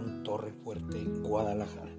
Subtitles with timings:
[0.00, 1.92] Torre Fuerte, Guadalajara.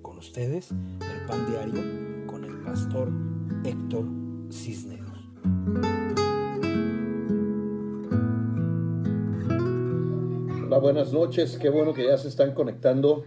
[0.00, 3.10] Con ustedes, el pan diario con el pastor
[3.64, 4.04] Héctor
[4.50, 5.18] Cisneros.
[10.64, 13.24] Hola, buenas noches, qué bueno que ya se están conectando.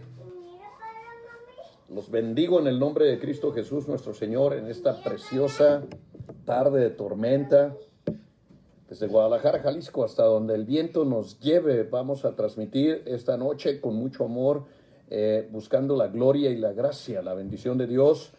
[1.90, 5.82] Los bendigo en el nombre de Cristo Jesús nuestro Señor en esta preciosa
[6.46, 7.76] tarde de tormenta
[8.88, 13.96] desde Guadalajara, Jalisco, hasta donde el viento nos lleve, vamos a transmitir esta noche con
[13.96, 14.64] mucho amor,
[15.10, 18.32] eh, buscando la gloria y la gracia, la bendición de Dios.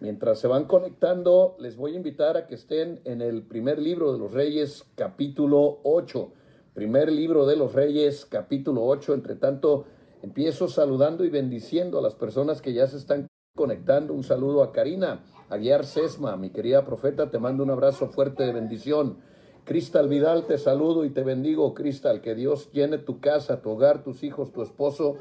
[0.00, 4.14] Mientras se van conectando, les voy a invitar a que estén en el primer libro
[4.14, 6.32] de los Reyes, capítulo 8.
[6.72, 9.12] Primer libro de los Reyes, capítulo 8.
[9.12, 9.84] Entre tanto,
[10.22, 14.14] empiezo saludando y bendiciendo a las personas que ya se están conectando.
[14.14, 18.44] Un saludo a Karina, a Guiar Sesma, mi querida profeta, te mando un abrazo fuerte
[18.44, 19.18] de bendición.
[19.64, 22.20] Cristal Vidal, te saludo y te bendigo, Cristal.
[22.20, 25.16] Que Dios llene tu casa, tu hogar, tus hijos, tu esposo,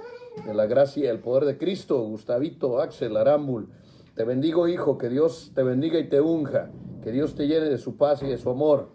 [0.45, 2.01] de la gracia y el poder de Cristo.
[2.01, 3.69] Gustavito, Axel, Arambul.
[4.15, 4.97] Te bendigo, hijo.
[4.97, 6.71] Que Dios te bendiga y te unja.
[7.03, 8.89] Que Dios te llene de su paz y de su amor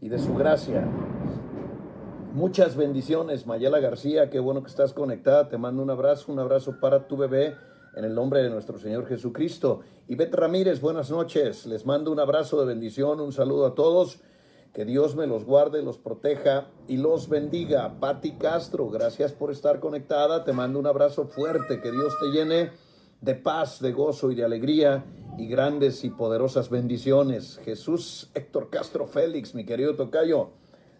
[0.00, 0.86] y de su gracia.
[2.34, 4.30] Muchas bendiciones, Mayela García.
[4.30, 5.48] Qué bueno que estás conectada.
[5.48, 7.56] Te mando un abrazo, un abrazo para tu bebé.
[7.96, 9.80] En el nombre de nuestro Señor Jesucristo.
[10.06, 11.66] Y Bet Ramírez, buenas noches.
[11.66, 14.20] Les mando un abrazo de bendición, un saludo a todos.
[14.72, 17.98] Que Dios me los guarde, los proteja y los bendiga.
[18.00, 20.44] Patti Castro, gracias por estar conectada.
[20.44, 21.80] Te mando un abrazo fuerte.
[21.80, 22.70] Que Dios te llene
[23.20, 25.04] de paz, de gozo y de alegría
[25.36, 27.60] y grandes y poderosas bendiciones.
[27.64, 30.50] Jesús Héctor Castro Félix, mi querido Tocayo,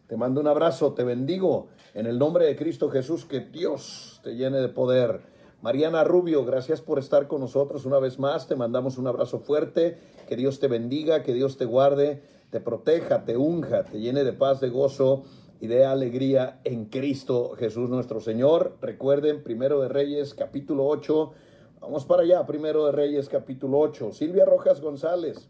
[0.08, 4.36] te mando un abrazo, te bendigo en el nombre de Cristo Jesús, que Dios te
[4.36, 5.20] llene de poder.
[5.60, 8.47] Mariana Rubio, gracias por estar con nosotros una vez más.
[8.47, 9.98] Te mandamos un abrazo fuerte.
[10.28, 14.32] Que Dios te bendiga, que Dios te guarde te proteja, te unja, te llene de
[14.32, 15.24] paz, de gozo
[15.60, 18.78] y de alegría en Cristo Jesús nuestro Señor.
[18.81, 21.32] Recuerden, Primero de Reyes, capítulo 8.
[21.81, 24.12] Vamos para allá, Primero de Reyes, capítulo 8.
[24.12, 25.48] Silvia Rojas González,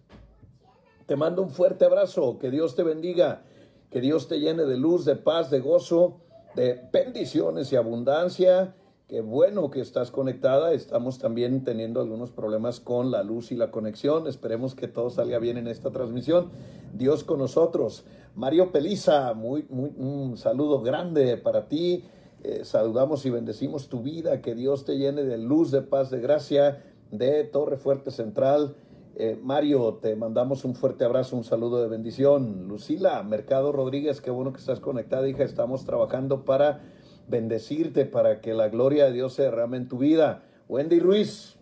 [1.06, 3.44] te mando un fuerte abrazo, que Dios te bendiga,
[3.90, 6.20] que Dios te llene de luz, de paz, de gozo,
[6.54, 8.74] de bendiciones y abundancia
[9.08, 10.74] Qué bueno que estás conectada.
[10.74, 14.26] Estamos también teniendo algunos problemas con la luz y la conexión.
[14.26, 16.50] Esperemos que todo salga bien en esta transmisión.
[16.92, 18.04] Dios con nosotros.
[18.34, 22.04] Mario Peliza, muy, muy, un saludo grande para ti.
[22.44, 24.42] Eh, saludamos y bendecimos tu vida.
[24.42, 28.76] Que Dios te llene de luz, de paz, de gracia de Torre Fuerte Central.
[29.16, 32.68] Eh, Mario, te mandamos un fuerte abrazo, un saludo de bendición.
[32.68, 35.44] Lucila, Mercado Rodríguez, qué bueno que estás conectada, hija.
[35.44, 36.82] Estamos trabajando para
[37.28, 40.42] bendecirte para que la gloria de Dios se derrame en tu vida.
[40.68, 41.56] Wendy Ruiz,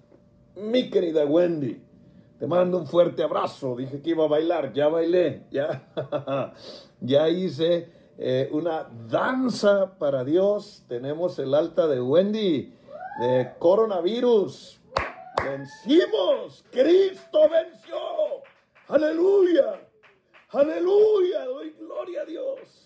[0.55, 1.81] mi querida Wendy,
[2.39, 3.77] te mando un fuerte abrazo.
[3.77, 5.89] Dije que iba a bailar, ya bailé, ya,
[7.01, 7.89] ya hice
[8.19, 10.85] eh, una danza para Dios.
[10.89, 12.73] Tenemos el alta de Wendy
[13.21, 14.81] de coronavirus.
[15.45, 17.97] Vencimos, Cristo venció.
[18.89, 19.81] Aleluya,
[20.51, 22.85] aleluya, doy gloria a Dios.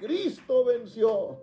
[0.00, 1.38] Cristo venció.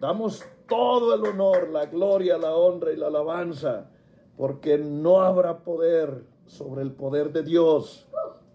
[0.00, 3.88] Damos todo el honor, la gloria, la honra y la alabanza,
[4.36, 8.06] porque no habrá poder sobre el poder de Dios.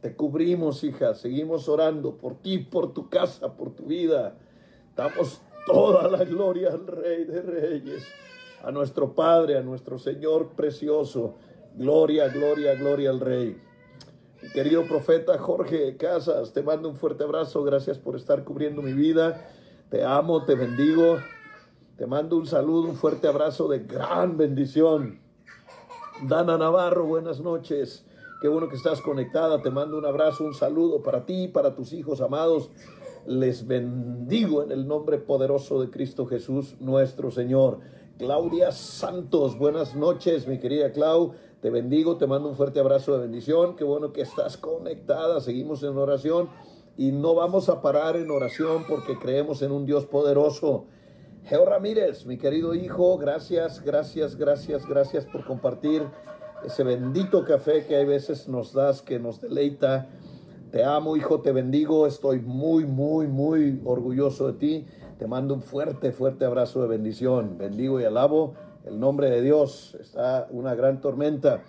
[0.02, 4.36] Te cubrimos, hija, seguimos orando por ti, por tu casa, por tu vida.
[4.96, 8.08] Damos toda la gloria al Rey de Reyes,
[8.64, 11.36] a nuestro Padre, a nuestro Señor precioso.
[11.76, 13.58] Gloria, gloria, gloria al Rey.
[14.54, 17.64] querido profeta Jorge Casas, te mando un fuerte abrazo.
[17.64, 19.48] Gracias por estar cubriendo mi vida.
[19.92, 21.18] Te amo, te bendigo.
[21.98, 25.20] Te mando un saludo, un fuerte abrazo de gran bendición.
[26.26, 28.06] Dana Navarro, buenas noches.
[28.42, 29.62] Qué bueno que estás conectada.
[29.62, 32.70] Te mando un abrazo, un saludo para ti, para tus hijos amados.
[33.26, 37.80] Les bendigo en el nombre poderoso de Cristo Jesús, nuestro Señor.
[38.18, 41.34] Claudia Santos, buenas noches, mi querida Clau.
[41.60, 43.76] Te bendigo, te mando un fuerte abrazo de bendición.
[43.76, 45.42] Qué bueno que estás conectada.
[45.42, 46.48] Seguimos en oración
[47.02, 50.86] y no vamos a parar en oración porque creemos en un Dios poderoso.
[51.46, 56.04] Geo Ramírez, mi querido hijo, gracias, gracias, gracias, gracias por compartir
[56.64, 60.10] ese bendito café que hay veces nos das, que nos deleita.
[60.70, 64.86] Te amo, hijo, te bendigo, estoy muy, muy, muy orgulloso de ti.
[65.18, 67.58] Te mando un fuerte, fuerte abrazo de bendición.
[67.58, 68.54] Bendigo y alabo
[68.86, 69.98] el nombre de Dios.
[70.00, 71.64] Está una gran tormenta,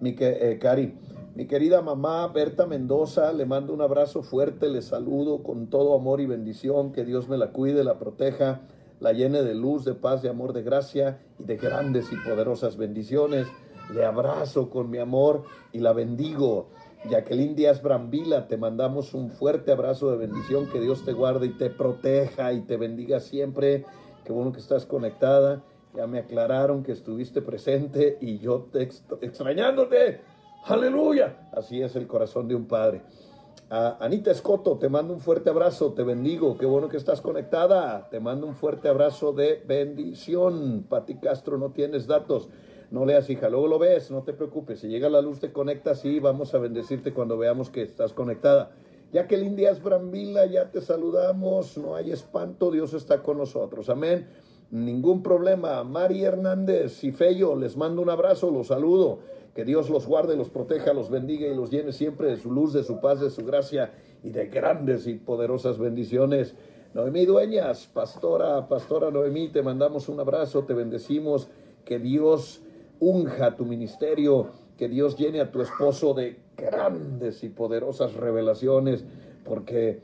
[0.00, 0.98] mi eh, Cari.
[1.34, 6.20] Mi querida mamá Berta Mendoza, le mando un abrazo fuerte, le saludo con todo amor
[6.20, 8.60] y bendición, que Dios me la cuide, la proteja,
[9.00, 12.76] la llene de luz, de paz, de amor, de gracia y de grandes y poderosas
[12.76, 13.48] bendiciones.
[13.92, 15.42] Le abrazo con mi amor
[15.72, 16.68] y la bendigo.
[17.10, 21.58] Jacqueline Díaz Brambila, te mandamos un fuerte abrazo de bendición, que Dios te guarde y
[21.58, 23.84] te proteja y te bendiga siempre.
[24.24, 25.64] Qué bueno que estás conectada.
[25.96, 28.88] Ya me aclararon que estuviste presente y yo te
[29.20, 30.20] extrañándote.
[30.66, 31.48] Aleluya.
[31.52, 33.02] Así es el corazón de un padre.
[33.68, 38.18] Anita Escoto, te mando un fuerte abrazo, te bendigo, qué bueno que estás conectada, te
[38.18, 40.86] mando un fuerte abrazo de bendición.
[40.88, 42.48] Pati Castro, no tienes datos,
[42.90, 46.04] no leas hija, luego lo ves, no te preocupes, si llega la luz te conectas
[46.04, 48.70] y vamos a bendecirte cuando veamos que estás conectada.
[49.12, 54.28] Jacqueline Díaz Brambila, ya te saludamos, no hay espanto, Dios está con nosotros, amén.
[54.70, 55.84] Ningún problema.
[55.84, 59.20] Mari Hernández y Fello, les mando un abrazo, los saludo.
[59.54, 62.72] Que Dios los guarde, los proteja, los bendiga y los llene siempre de su luz,
[62.72, 63.92] de su paz, de su gracia
[64.24, 66.56] y de grandes y poderosas bendiciones.
[66.92, 71.48] Noemí Dueñas, pastora, pastora Noemí, te mandamos un abrazo, te bendecimos.
[71.84, 72.62] Que Dios
[72.98, 79.04] unja tu ministerio, que Dios llene a tu esposo de grandes y poderosas revelaciones,
[79.44, 80.00] porque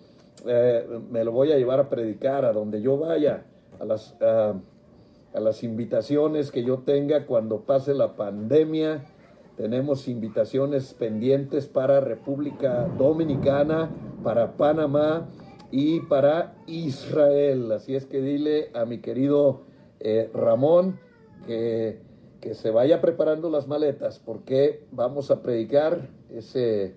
[0.47, 3.45] eh, me lo voy a llevar a predicar a donde yo vaya,
[3.81, 4.55] a las, a
[5.41, 9.05] las invitaciones que yo tenga cuando pase la pandemia
[9.61, 13.91] tenemos invitaciones pendientes para República Dominicana,
[14.25, 15.29] para Panamá
[15.71, 17.71] y para Israel.
[17.71, 19.61] Así es que dile a mi querido
[19.99, 20.99] eh, Ramón
[21.47, 22.01] que,
[22.41, 26.95] que, se vaya preparando las maletas porque vamos a predicar ese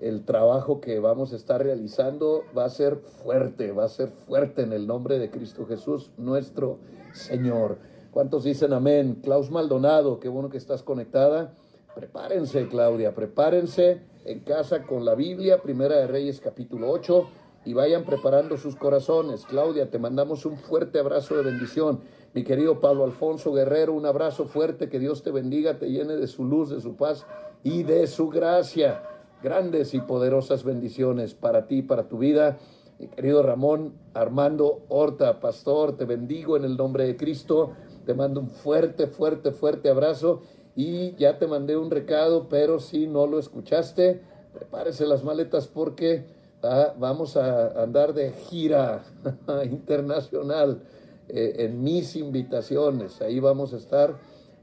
[0.00, 4.62] el trabajo que vamos a estar realizando va a ser fuerte, va a ser fuerte
[4.62, 6.78] en el nombre de Cristo Jesús, nuestro
[7.12, 7.76] Señor.
[8.10, 9.20] ¿Cuántos dicen amén?
[9.22, 11.52] Klaus Maldonado, qué bueno que estás conectada.
[11.96, 17.26] Prepárense, Claudia, prepárense en casa con la Biblia, Primera de Reyes capítulo 8,
[17.64, 19.46] y vayan preparando sus corazones.
[19.46, 22.00] Claudia, te mandamos un fuerte abrazo de bendición.
[22.34, 26.26] Mi querido Pablo Alfonso Guerrero, un abrazo fuerte, que Dios te bendiga, te llene de
[26.26, 27.24] su luz, de su paz
[27.62, 29.02] y de su gracia.
[29.42, 32.58] Grandes y poderosas bendiciones para ti, para tu vida.
[32.98, 37.72] Mi querido Ramón Armando Horta, pastor, te bendigo en el nombre de Cristo.
[38.04, 40.42] Te mando un fuerte, fuerte, fuerte abrazo
[40.76, 44.20] y ya te mandé un recado, pero si no lo escuchaste,
[44.52, 46.26] prepárese las maletas porque
[46.62, 49.02] ah, vamos a andar de gira
[49.64, 50.82] internacional
[51.28, 53.22] eh, en mis invitaciones.
[53.22, 54.16] Ahí vamos a estar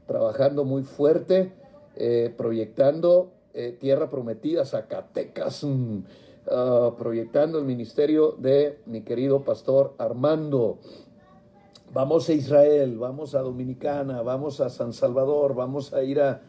[0.06, 1.52] trabajando muy fuerte,
[1.96, 5.98] eh, proyectando eh, Tierra Prometida, Zacatecas, mm,
[6.50, 10.78] ah, proyectando el ministerio de mi querido pastor Armando.
[11.94, 16.42] Vamos a Israel, vamos a Dominicana, vamos a San Salvador, vamos a ir a,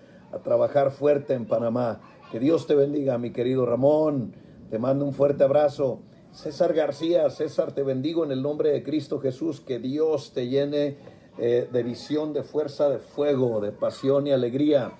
[0.43, 2.01] trabajar fuerte en Panamá.
[2.31, 4.33] Que Dios te bendiga, mi querido Ramón.
[4.71, 5.99] Te mando un fuerte abrazo.
[6.31, 9.61] César García, César, te bendigo en el nombre de Cristo Jesús.
[9.61, 10.97] Que Dios te llene
[11.37, 14.93] eh, de visión, de fuerza, de fuego, de pasión y alegría.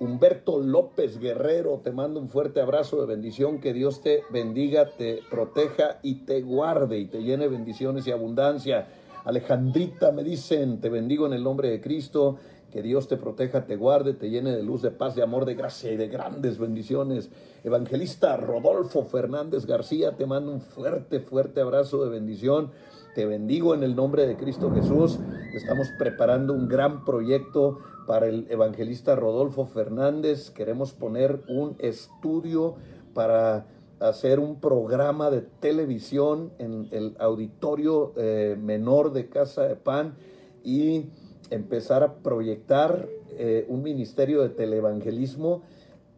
[0.00, 3.58] Humberto López Guerrero, te mando un fuerte abrazo de bendición.
[3.58, 8.86] Que Dios te bendiga, te proteja y te guarde y te llene bendiciones y abundancia.
[9.28, 12.36] Alejandrita, me dicen, te bendigo en el nombre de Cristo,
[12.72, 15.54] que Dios te proteja, te guarde, te llene de luz, de paz, de amor, de
[15.54, 17.28] gracia y de grandes bendiciones.
[17.62, 22.70] Evangelista Rodolfo Fernández García, te mando un fuerte, fuerte abrazo de bendición.
[23.14, 25.18] Te bendigo en el nombre de Cristo Jesús.
[25.52, 30.48] Estamos preparando un gran proyecto para el evangelista Rodolfo Fernández.
[30.48, 32.76] Queremos poner un estudio
[33.12, 33.66] para
[34.00, 40.14] hacer un programa de televisión en el auditorio eh, menor de Casa de Pan
[40.62, 41.06] y
[41.50, 45.62] empezar a proyectar eh, un ministerio de televangelismo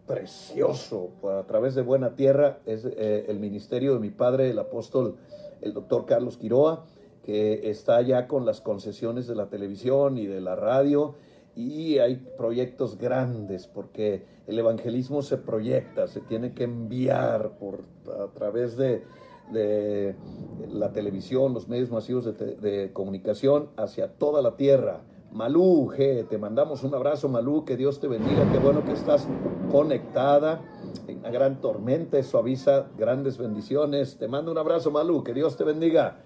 [0.07, 2.59] precioso a través de Buena Tierra.
[2.67, 5.17] Es eh, el ministerio de mi padre, el apóstol,
[5.61, 6.85] el doctor Carlos Quiroa,
[7.23, 11.15] que está ya con las concesiones de la televisión y de la radio
[11.55, 18.33] y hay proyectos grandes porque el evangelismo se proyecta, se tiene que enviar por, a
[18.35, 19.05] través de,
[20.73, 25.01] la televisión, los medios masivos de, comunicación hacia toda la tierra.
[25.33, 29.27] Malú, G, te mandamos un abrazo, Malú, que Dios te bendiga, qué bueno que estás
[29.71, 30.61] conectada
[31.07, 34.19] en una gran tormenta, eso avisa grandes bendiciones.
[34.19, 36.19] Te mando un abrazo, Malú, que Dios te bendiga.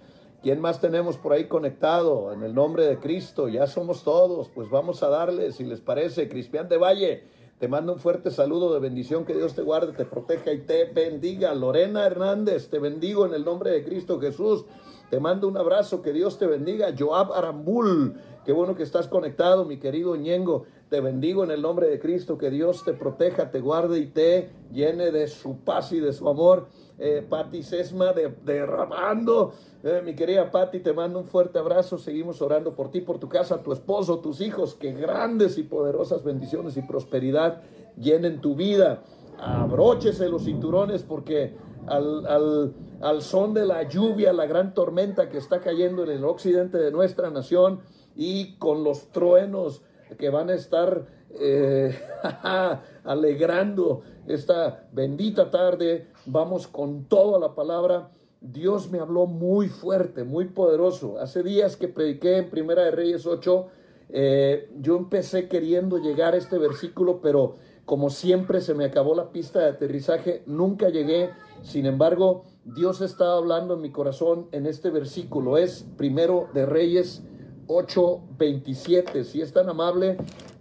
[0.45, 2.31] ¿Quién más tenemos por ahí conectado?
[2.31, 4.51] En el nombre de Cristo, ya somos todos.
[4.51, 7.25] Pues vamos a darle, si les parece, Cristian de Valle.
[7.59, 10.85] Te mando un fuerte saludo de bendición, que Dios te guarde, te proteja y te
[10.85, 11.55] bendiga.
[11.55, 14.67] Lorena Hernández, te bendigo en el nombre de Cristo Jesús.
[15.09, 16.93] Te mando un abrazo, que Dios te bendiga.
[16.95, 20.65] Joab Arambul, qué bueno que estás conectado, mi querido Ñengo.
[20.91, 24.51] Te bendigo en el nombre de Cristo, que Dios te proteja, te guarde y te
[24.71, 26.69] llene de su paz y de su amor.
[27.07, 31.99] Eh, Pati Sesma de, derramando eh, mi querida Patti, te mando un fuerte abrazo.
[31.99, 34.75] Seguimos orando por ti, por tu casa, tu esposo, tus hijos.
[34.75, 37.61] Que grandes y poderosas bendiciones y prosperidad
[37.99, 39.03] llenen tu vida.
[39.39, 41.55] Abróchese los cinturones porque
[41.87, 42.73] al
[43.21, 47.29] son de la lluvia, la gran tormenta que está cayendo en el occidente de nuestra
[47.29, 47.81] nación,
[48.17, 49.83] y con los truenos
[50.19, 51.07] que van a estar
[51.41, 51.99] eh,
[53.05, 56.09] alegrando esta bendita tarde.
[56.27, 58.11] Vamos con toda la palabra.
[58.41, 61.19] Dios me habló muy fuerte, muy poderoso.
[61.19, 63.67] Hace días que prediqué en Primera de Reyes 8,
[64.11, 69.31] eh, yo empecé queriendo llegar a este versículo, pero como siempre se me acabó la
[69.31, 71.31] pista de aterrizaje, nunca llegué.
[71.63, 75.59] Sin embargo, Dios está hablando en mi corazón en este versículo.
[75.59, 77.23] Es primero de Reyes
[77.67, 79.25] 8:27.
[79.25, 80.19] Si es tan amable,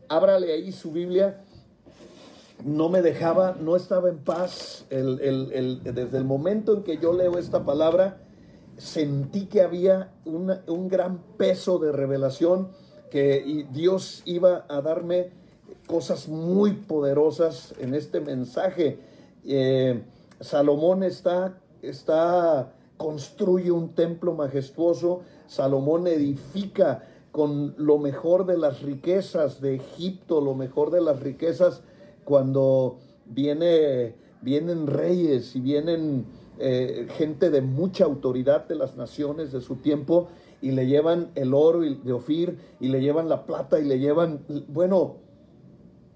[0.10, 1.44] ábrale ahí su Biblia.
[2.64, 4.86] No me dejaba, no estaba en paz.
[4.90, 8.22] desde el momento en que yo leo esta palabra,
[8.78, 12.70] sentí que había un gran peso de revelación
[13.14, 15.30] que Dios iba a darme
[15.86, 18.98] cosas muy poderosas en este mensaje.
[19.46, 20.02] Eh,
[20.40, 25.22] Salomón está, está, construye un templo majestuoso.
[25.46, 31.82] Salomón edifica con lo mejor de las riquezas de Egipto, lo mejor de las riquezas
[32.24, 36.26] cuando viene, vienen reyes y vienen
[36.60, 40.28] eh, gente de mucha autoridad de las naciones de su tiempo
[40.62, 44.46] y le llevan el oro de Ofir y le llevan la plata y le llevan,
[44.68, 45.18] bueno,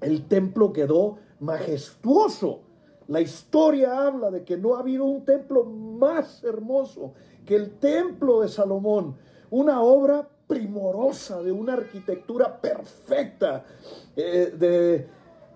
[0.01, 2.61] el templo quedó majestuoso.
[3.07, 7.13] La historia habla de que no ha habido un templo más hermoso
[7.45, 9.15] que el templo de Salomón,
[9.49, 13.65] una obra primorosa, de una arquitectura perfecta.
[14.15, 15.07] Eh, de,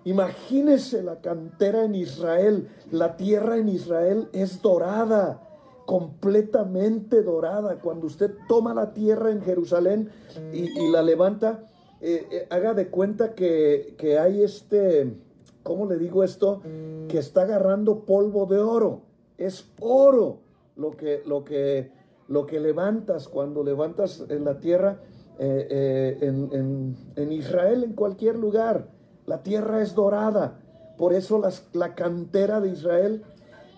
[0.04, 5.48] imagínese la cantera en Israel, la tierra en Israel es dorada,
[5.86, 7.80] completamente dorada.
[7.80, 10.10] Cuando usted toma la tierra en Jerusalén
[10.52, 11.66] y la levanta,
[12.04, 15.14] eh, eh, haga de cuenta que, hay este,
[15.62, 16.60] ¿cómo le digo esto?
[17.08, 19.02] Que está agarrando polvo de oro.
[19.38, 20.40] Es oro
[20.74, 21.92] lo que, lo que,
[22.26, 24.98] lo que levantas cuando levantas en la tierra,
[25.38, 28.88] eh, en, Israel, en cualquier lugar.
[29.26, 30.58] La tierra es dorada.
[30.98, 33.24] Por eso la cantera de Israel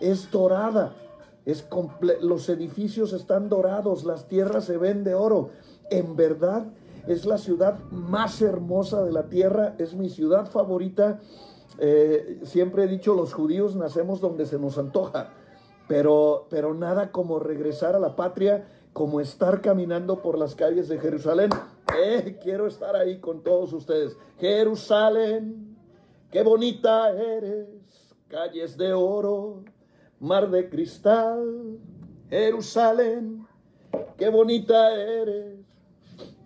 [0.00, 0.94] es dorada.
[1.44, 1.66] Es
[2.20, 5.50] los edificios están dorados, las tierras se ven de oro.
[5.90, 6.66] En verdad,
[7.06, 11.20] es la ciudad más hermosa de la tierra, es mi ciudad favorita.
[11.78, 15.30] Eh, siempre he dicho, los judíos nacemos donde se nos antoja,
[15.86, 20.98] pero, pero nada como regresar a la patria, como estar caminando por las calles de
[20.98, 21.50] Jerusalén.
[22.06, 24.16] Eh, quiero estar ahí con todos ustedes.
[24.38, 25.76] Jerusalén,
[26.30, 27.68] qué bonita eres,
[28.28, 29.64] calles de oro,
[30.20, 31.78] mar de cristal.
[32.28, 33.46] Jerusalén,
[34.18, 35.64] qué bonita eres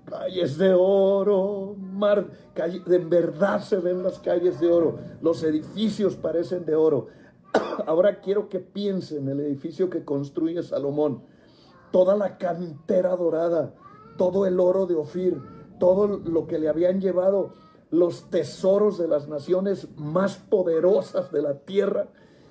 [0.08, 6.64] calles de oro, mar, en verdad se ven las calles de oro, los edificios parecen
[6.64, 7.08] de oro.
[7.86, 11.22] Ahora quiero que piensen en el edificio que construye Salomón,
[11.90, 13.74] toda la cantera dorada,
[14.18, 15.40] todo el oro de Ofir,
[15.78, 17.54] todo lo que le habían llevado
[17.90, 22.08] los tesoros de las naciones más poderosas de la tierra,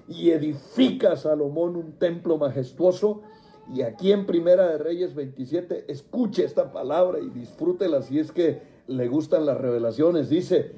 [0.07, 3.21] y edifica Salomón un templo majestuoso
[3.73, 8.61] y aquí en Primera de Reyes 27, escuche esta palabra y disfrútela si es que
[8.87, 10.29] le gustan las revelaciones.
[10.29, 10.71] Dice,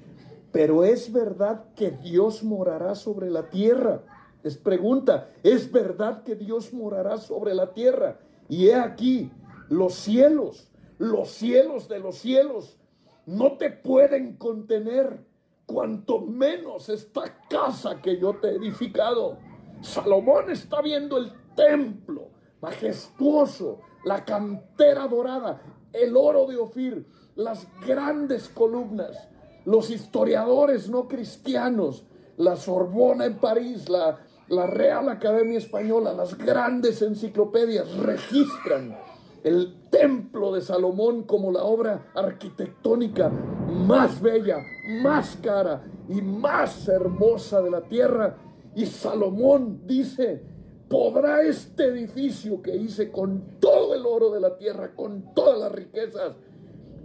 [0.51, 4.01] pero es verdad que Dios morará sobre la tierra.
[4.43, 8.17] Es pregunta, ¿es verdad que Dios morará sobre la tierra?
[8.47, 9.31] Y he aquí,
[9.69, 10.68] los cielos,
[10.99, 12.77] los cielos de los cielos,
[13.25, 15.25] no te pueden contener,
[15.65, 19.37] cuanto menos esta casa que yo te he edificado.
[19.81, 22.29] Salomón está viendo el templo
[22.61, 25.61] majestuoso, la cantera dorada,
[25.93, 29.29] el oro de Ofir, las grandes columnas,
[29.65, 32.03] los historiadores no cristianos,
[32.35, 38.97] la Sorbona en París, la, la Real Academia Española, las grandes enciclopedias registran
[39.43, 44.57] el templo de Salomón como la obra arquitectónica más bella,
[45.01, 48.37] más cara y más hermosa de la tierra.
[48.75, 50.43] Y Salomón dice,
[50.89, 55.71] ¿Podrá este edificio que hice con todo el oro de la tierra, con todas las
[55.71, 56.33] riquezas,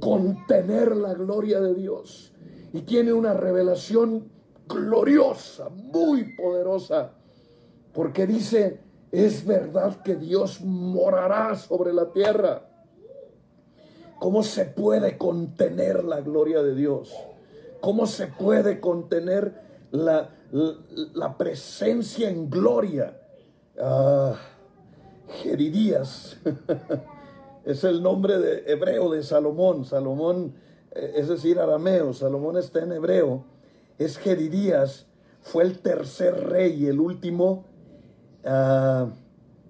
[0.01, 2.33] contener la gloria de Dios?
[2.73, 4.31] Y tiene una revelación
[4.67, 7.13] gloriosa, muy poderosa,
[7.93, 8.81] porque dice,
[9.21, 12.69] es verdad que Dios morará sobre la tierra.
[14.19, 17.13] ¿Cómo se puede contener la gloria de Dios?
[17.81, 19.53] ¿Cómo se puede contener
[19.91, 23.21] la, la presencia en gloria?
[23.79, 24.35] Ah,
[25.43, 26.37] Gedidías
[27.65, 29.85] es el nombre de hebreo de Salomón.
[29.85, 30.55] Salomón,
[30.93, 32.13] eh, es decir, arameo.
[32.15, 33.45] Salomón está en hebreo.
[33.99, 35.07] Es Gedidías.
[35.41, 37.65] Fue el tercer rey, el último
[38.45, 39.09] ah,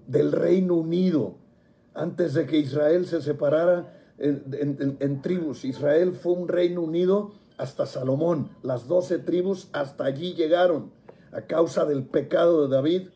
[0.07, 1.35] del Reino Unido.
[1.93, 5.65] Antes de que Israel se separara en, tribus.
[5.65, 8.49] Israel fue un reino unido hasta Salomón.
[8.63, 10.91] Las doce tribus hasta allí llegaron
[11.31, 13.09] a causa del pecado de David.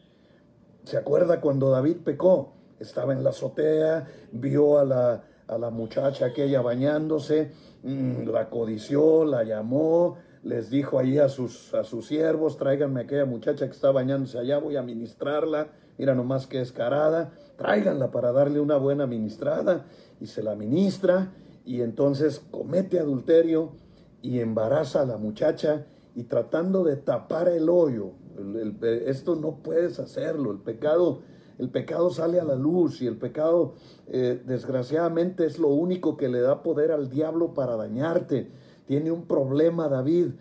[0.83, 2.53] ¿Se acuerda cuando David pecó?
[2.79, 7.51] Estaba en la azotea, vio a la, a la muchacha aquella bañándose,
[7.83, 13.03] mm, la codició, la llamó, les dijo ahí a sus, a sus siervos, tráiganme a
[13.03, 15.67] aquella muchacha que está bañándose allá, voy a ministrarla,
[15.97, 19.85] mira nomás que escarada, tráiganla para darle una buena ministrada,
[20.21, 21.33] y se la ministra,
[21.65, 23.71] y entonces comete adulterio
[24.21, 28.11] y embaraza a la muchacha, y tratando de tapar el hoyo,
[29.05, 31.21] esto no puedes hacerlo, el pecado,
[31.57, 33.73] el pecado sale a la luz, y el pecado
[34.07, 38.51] eh, desgraciadamente es lo único que le da poder al diablo para dañarte,
[38.89, 40.31] tiene un problema David,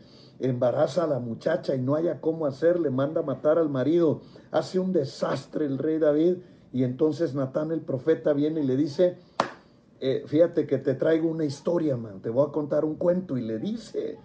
[0.41, 4.91] embaraza a la muchacha y no haya cómo hacerle, manda matar al marido, hace un
[4.91, 6.39] desastre el rey David.
[6.73, 9.19] Y entonces Natán el profeta viene y le dice,
[10.01, 13.43] eh, fíjate que te traigo una historia, man, te voy a contar un cuento y
[13.43, 14.17] le dice,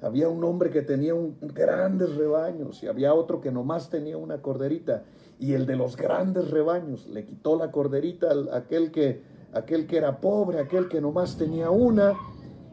[0.00, 4.40] había un hombre que tenía un, grandes rebaños y había otro que nomás tenía una
[4.40, 5.04] corderita.
[5.38, 9.20] Y el de los grandes rebaños le quitó la corderita a aquel que,
[9.52, 12.14] aquel que era pobre, aquel que nomás tenía una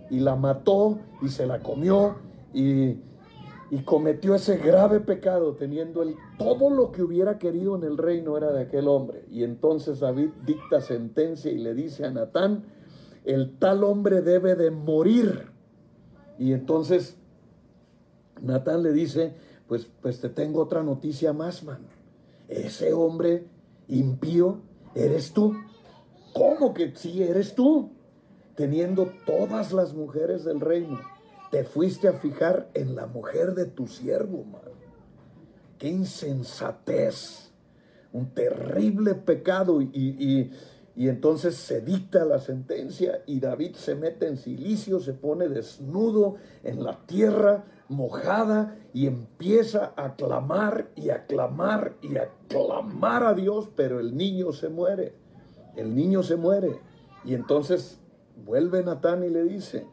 [0.10, 2.16] y la mató y se la comió
[2.54, 2.98] y,
[3.84, 8.54] cometió ese grave pecado teniendo el, todo lo que hubiera querido en el reino era
[8.54, 9.26] de aquel hombre.
[9.30, 12.64] Y entonces David dicta sentencia y le dice a Natán,
[13.26, 15.50] el tal hombre debe de morir.
[16.40, 17.18] Y entonces
[18.42, 19.34] Natán le dice,
[19.68, 21.80] pues, pues te tengo otra noticia más, man.
[22.48, 23.46] Ese hombre
[23.90, 24.62] impío
[24.94, 25.54] eres tú.
[26.34, 27.92] ¿Cómo que sí eres tú?
[28.56, 31.00] Teniendo todas las mujeres del reino,
[31.52, 34.62] te fuiste a fijar en la mujer de tu siervo, man.
[35.78, 37.52] Qué insensatez,
[38.14, 39.82] un terrible pecado.
[39.82, 39.90] Y,
[40.96, 46.36] y, entonces se dicta la sentencia y David se mete en silicio, se pone desnudo
[46.64, 53.34] en la tierra mojada y empieza a clamar y a clamar y a clamar a
[53.34, 55.14] Dios, pero el niño se muere.
[55.76, 56.80] El niño se muere.
[57.26, 58.00] Y entonces
[58.44, 59.86] vuelve Natán y le dice,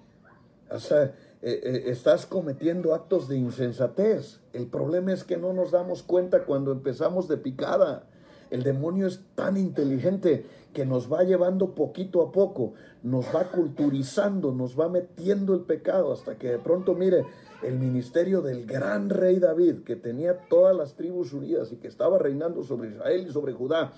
[0.71, 4.41] o sea, eh, eh, estás cometiendo actos de insensatez.
[4.53, 8.05] El problema es que no nos damos cuenta cuando empezamos de picada.
[8.51, 14.53] El demonio es tan inteligente que nos va llevando poquito a poco, nos va culturizando,
[14.53, 17.25] nos va metiendo el pecado hasta que de pronto, mire,
[17.63, 22.19] el ministerio del gran rey David, que tenía todas las tribus unidas y que estaba
[22.19, 23.93] reinando sobre Israel y sobre Judá,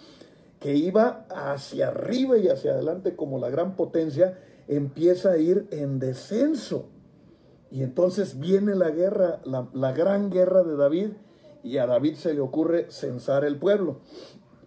[0.65, 5.99] que iba hacia arriba y hacia adelante como la gran potencia, empieza a ir en
[5.99, 6.89] descenso.
[7.71, 11.09] Y entonces viene la guerra, la, gran guerra de David,
[11.63, 13.99] y a David se le ocurre censar el pueblo.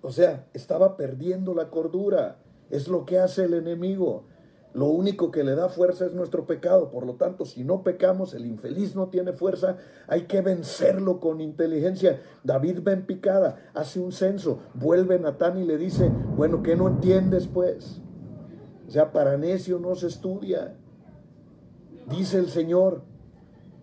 [0.03, 2.37] O sea, estaba perdiendo la cordura.
[2.69, 4.25] Es lo que hace el enemigo.
[4.73, 6.91] Lo único que le da fuerza es nuestro pecado.
[6.91, 9.77] Por lo tanto, si no pecamos, el infeliz no tiene fuerza.
[10.07, 12.21] Hay que vencerlo con inteligencia.
[12.43, 17.47] David ven picada, hace un censo, vuelve Natán y le dice, bueno, ¿qué no entiendes
[17.47, 18.01] pues?
[18.87, 20.75] O sea, para necio no se estudia.
[22.09, 23.01] Dice el Señor,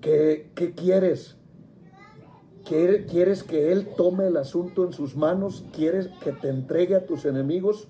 [0.01, 1.37] que, ¿qué quieres?
[2.65, 5.67] ¿Quieres que Él tome el asunto en sus manos?
[5.75, 7.89] ¿Quieres que te entregue a tus enemigos?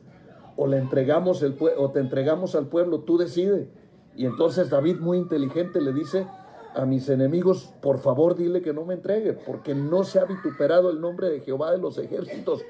[0.57, 3.69] O le entregamos el o te entregamos al pueblo, tú decide.
[4.17, 6.27] Y entonces David muy inteligente le dice
[6.75, 10.91] a mis enemigos, por favor dile que no me entregue, porque no se ha vituperado
[10.91, 12.65] el nombre de Jehová de los ejércitos.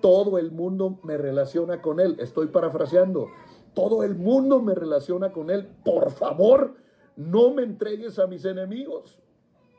[0.00, 2.16] Todo el mundo me relaciona con él.
[2.20, 3.28] Estoy parafraseando.
[3.74, 5.68] Todo el mundo me relaciona con él.
[5.84, 6.74] Por favor,
[7.16, 9.18] no me entregues a mis enemigos.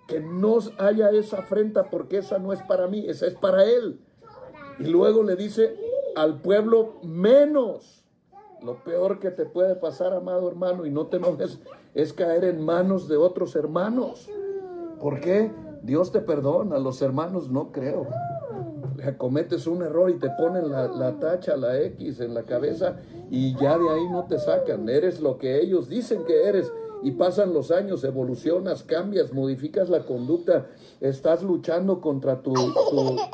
[0.08, 4.00] Que no haya esa afrenta porque esa no es para mí, esa es para él.
[4.80, 5.76] Y luego le dice,
[6.16, 8.04] al pueblo menos.
[8.62, 11.60] Lo peor que te puede pasar, amado hermano, y no te enojes,
[11.94, 14.30] es caer en manos de otros hermanos.
[15.00, 15.52] ¿Por qué?
[15.82, 18.08] Dios te perdona, los hermanos no creo.
[19.18, 22.98] Cometes un error y te ponen la, la, tacha, la X en la cabeza
[23.32, 24.90] y ya de ahí no te sacan.
[24.90, 30.06] Eres lo que ellos dicen que eres y pasan los años, evolucionas, cambias, modificas la
[30.06, 30.68] conducta,
[31.00, 32.54] estás luchando contra tu,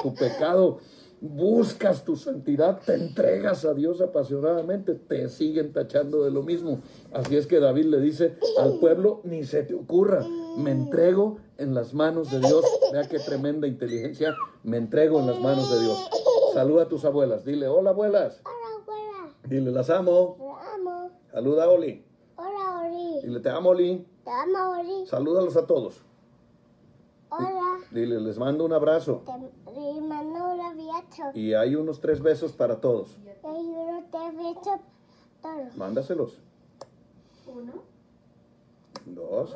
[0.03, 0.77] tu pecado
[1.25, 6.79] buscas tu santidad, te entregas a Dios apasionadamente, te siguen tachando de lo mismo.
[7.13, 10.25] Así es que David le dice al pueblo, ni se te ocurra,
[10.57, 12.63] me entrego en las manos de Dios.
[12.91, 16.09] Vea qué tremenda inteligencia, me entrego en las manos de Dios.
[16.53, 18.41] Saluda a tus abuelas, dile, hola abuelas.
[18.45, 19.33] Hola abuela.
[19.43, 20.37] Dile, las amo.
[20.37, 21.09] Te amo.
[21.31, 22.05] Saluda a Oli.
[22.37, 23.21] Hola Oli.
[23.21, 24.07] Dile, te amo Oli.
[24.23, 25.05] Te amo Oli.
[25.05, 26.01] Salúdalos a todos.
[27.29, 27.79] Hola.
[27.91, 29.23] Dile, les mando un abrazo.
[29.25, 30.44] Te mando
[31.33, 33.17] Y hay unos tres besos para todos.
[33.43, 34.79] Hay unos tres besos
[35.41, 35.77] todos.
[35.77, 36.39] Mándaselos.
[37.47, 37.73] Uno,
[39.05, 39.55] Dos.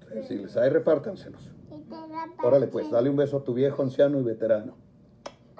[0.00, 0.28] Tres.
[0.28, 1.50] Si les hay, repártanselos.
[2.42, 4.74] Órale, pues, dale un beso a tu viejo, anciano y veterano.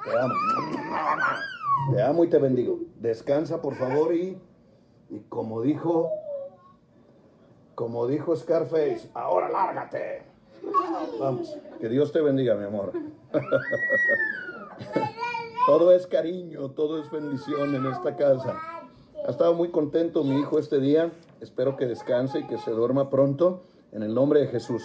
[0.05, 0.35] Te amo.
[1.95, 2.81] Te amo y te bendigo.
[3.01, 4.39] Descansa, por favor, y,
[5.11, 6.11] y como dijo,
[7.75, 10.23] como dijo Scarface, ahora lárgate.
[11.19, 12.93] Vamos, que Dios te bendiga, mi amor.
[15.67, 18.57] Todo es cariño, todo es bendición en esta casa.
[19.27, 21.11] Ha estado muy contento mi hijo este día.
[21.41, 24.85] Espero que descanse y que se duerma pronto en el nombre de Jesús.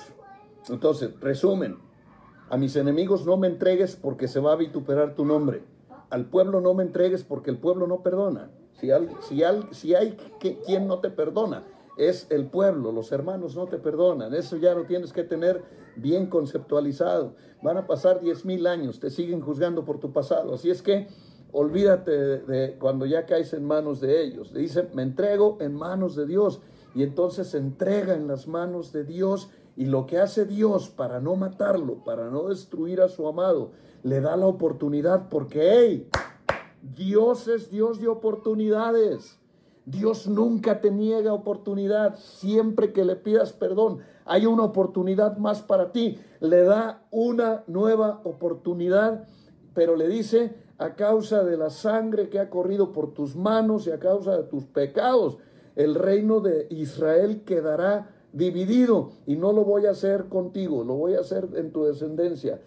[0.70, 1.78] Entonces, resumen.
[2.50, 5.62] A mis enemigos no me entregues porque se va a vituperar tu nombre.
[6.10, 8.50] Al pueblo no me entregues porque el pueblo no perdona.
[8.80, 11.62] Si, al- si, al- si hay que, quien no te perdona,
[11.98, 14.34] es el pueblo, los hermanos no te perdonan.
[14.34, 15.64] Eso ya lo tienes que tener
[15.96, 17.36] bien conceptualizado.
[17.62, 20.54] Van a pasar 10 mil años, te siguen juzgando por tu pasado.
[20.54, 21.08] Así es que
[21.52, 24.54] olvídate de, de cuando ya caes en manos de ellos.
[24.54, 26.62] Dice, me entrego en manos de Dios.
[26.94, 29.50] Y entonces se entrega en las manos de Dios.
[29.76, 33.72] Y lo que hace Dios para no matarlo, para no destruir a su amado,
[34.04, 36.10] le da la oportunidad porque, hey,
[36.82, 39.40] Dios es Dios de oportunidades.
[39.88, 42.18] Dios nunca te niega oportunidad.
[42.18, 46.20] Siempre que le pidas perdón, hay una oportunidad más para ti.
[46.42, 49.26] Le da una nueva oportunidad,
[49.74, 53.92] pero le dice, a causa de la sangre que ha corrido por tus manos y
[53.92, 55.38] a causa de tus pecados,
[55.78, 61.14] el reino de Israel quedará dividido y no lo voy a hacer contigo, lo voy
[61.14, 62.60] a hacer en tu descendencia,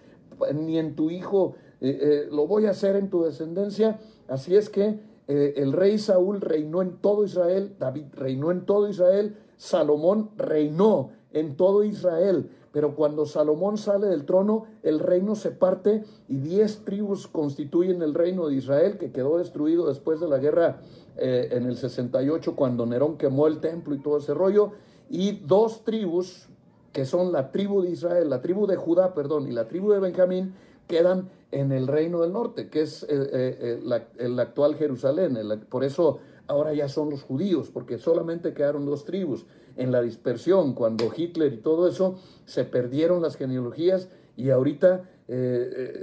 [0.55, 4.01] ni en tu hijo, eh, eh, lo voy a hacer en tu descendencia.
[4.27, 8.88] Así es que eh, el rey Saúl reinó en todo Israel, David reinó en todo
[8.88, 12.51] Israel, Salomón reinó en todo Israel.
[12.73, 18.12] Pero cuando Salomón sale del trono, el reino se parte y diez tribus constituyen el
[18.12, 20.81] reino de Israel, que quedó destruido después de la guerra
[21.16, 24.73] eh, en el 68, cuando Nerón quemó el templo y todo ese rollo.
[25.09, 26.49] Y dos tribus,
[26.93, 30.01] que son la tribu de Israel, la tribu de Judá, perdón, y la tribu de
[30.01, 30.55] Benjamín,
[30.90, 35.38] quedan en el reino del norte, que es eh, eh, eh, el actual Jerusalén.
[35.68, 39.46] Por eso ahora ya son los judíos, porque solamente quedaron dos tribus.
[39.76, 45.09] En la dispersión, cuando Hitler y todo eso, se perdieron las genealogías y ahorita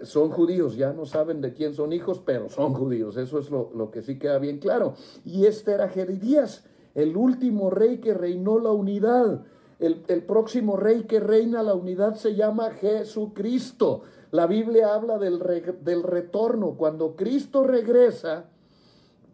[0.04, 3.18] son judíos, ya no saben de quién son hijos, pero son judíos.
[3.18, 4.94] Eso es lo, que sí queda bien claro.
[5.26, 6.64] Y este era Jedidías,
[6.96, 9.44] el último rey que reinó la unidad.
[9.80, 14.04] El, el próximo rey que reina la unidad se llama Jesucristo.
[14.32, 15.40] La Biblia habla del,
[15.82, 16.76] del retorno.
[16.78, 18.46] Cuando Cristo regresa,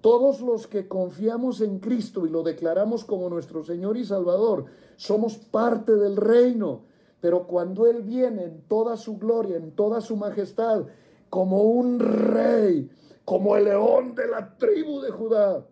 [0.01, 4.65] todos los que confiamos en Cristo y lo declaramos como nuestro Señor y Salvador,
[4.97, 6.81] somos parte del reino.
[7.21, 10.83] Pero cuando Él viene en toda su gloria, en toda su majestad,
[11.29, 12.91] como un rey,
[13.23, 15.65] como el león de la tribu de Judá,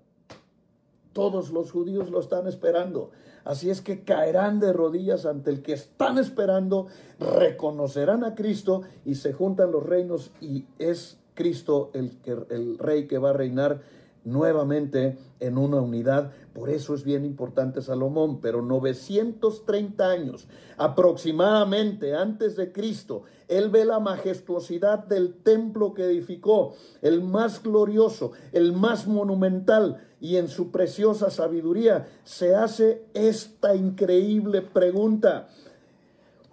[1.13, 3.11] todos los judíos lo están esperando.
[3.43, 6.87] Así es que caerán de rodillas ante el que están esperando,
[7.19, 12.17] reconocerán a Cristo y se juntan los reinos y es Cristo el,
[12.49, 13.81] el rey que va a reinar
[14.23, 16.31] nuevamente en una unidad.
[16.53, 23.85] Por eso es bien importante Salomón, pero 930 años aproximadamente antes de Cristo, él ve
[23.85, 30.71] la majestuosidad del templo que edificó, el más glorioso, el más monumental, y en su
[30.71, 35.49] preciosa sabiduría se hace esta increíble pregunta.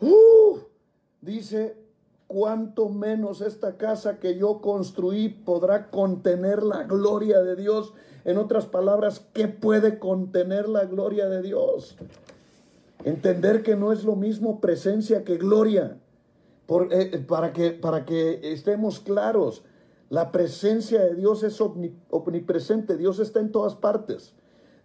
[0.01, 0.59] ¡Uh!
[1.21, 1.77] Dice,
[2.29, 7.95] cuánto menos esta casa que yo construí podrá contener la gloria de Dios.
[8.29, 11.97] En otras palabras, ¿qué puede contener la gloria de Dios?
[13.03, 15.97] Entender que no es lo mismo presencia que gloria.
[16.67, 19.63] Por- eh, para, que, para que estemos claros,
[20.11, 24.35] la presencia de Dios es omni- omnipresente, Dios está en todas partes.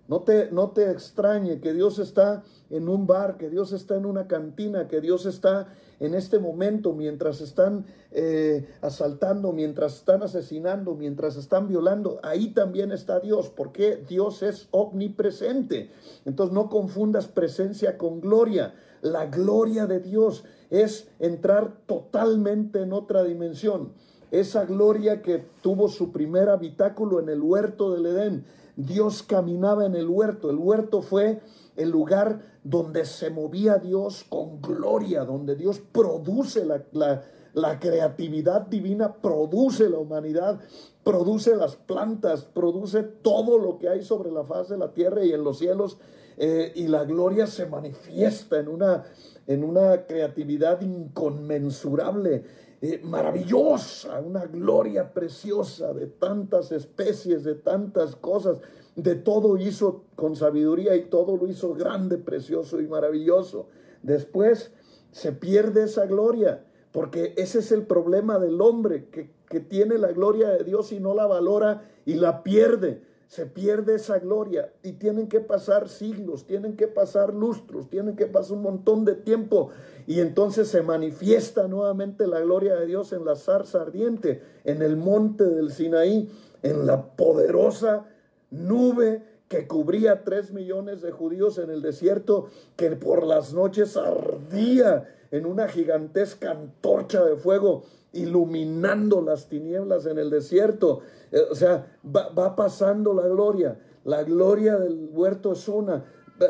[0.07, 4.05] No te, no te extrañe que Dios está en un bar, que Dios está en
[4.05, 10.95] una cantina, que Dios está en este momento mientras están eh, asaltando, mientras están asesinando,
[10.95, 12.19] mientras están violando.
[12.23, 15.91] Ahí también está Dios, porque Dios es omnipresente.
[16.25, 18.75] Entonces no confundas presencia con gloria.
[19.01, 23.93] La gloria de Dios es entrar totalmente en otra dimensión.
[24.31, 28.45] Esa gloria que tuvo su primer habitáculo en el huerto del Edén.
[28.75, 30.49] Dios caminaba en el huerto.
[30.49, 31.41] El huerto fue
[31.75, 39.13] el lugar donde se movía Dios con gloria, donde Dios produce la, la- creatividad divina,
[39.15, 40.59] produce la humanidad,
[41.03, 45.33] produce las plantas, produce todo lo que hay sobre la faz de la tierra y
[45.33, 45.97] en los cielos.
[46.37, 49.03] eh, y la gloria se manifiesta en una,
[49.45, 52.43] en una creatividad inconmensurable.
[52.85, 58.59] Eh, maravillosa, una gloria preciosa de tantas especies, de tantas cosas,
[58.97, 63.67] de todo hizo con sabiduría y todo lo hizo grande, precioso y maravilloso.
[64.01, 64.73] Después
[65.13, 70.11] se pierde esa gloria, porque ese es el problema del hombre, que, que tiene la
[70.11, 73.01] gloria de Dios y no la valora y la pierde
[73.33, 78.27] se pierde esa gloria y tienen que pasar siglos, tienen que pasar lustros, tienen que
[78.27, 79.71] pasar un montón de tiempo
[80.07, 84.97] y entonces se manifiesta nuevamente la gloria de Dios en la zarza ardiente, en el
[84.97, 86.29] monte del Sinaí,
[86.61, 88.05] en la poderosa
[88.51, 95.07] nube que cubría tres millones de judíos en el desierto, que por las noches ardía
[95.29, 101.01] en una gigantesca antorcha de fuego, iluminando las tinieblas en el desierto.
[101.31, 103.77] Eh, o sea, va, pasando la gloria.
[104.05, 106.03] La gloria del huerto es una.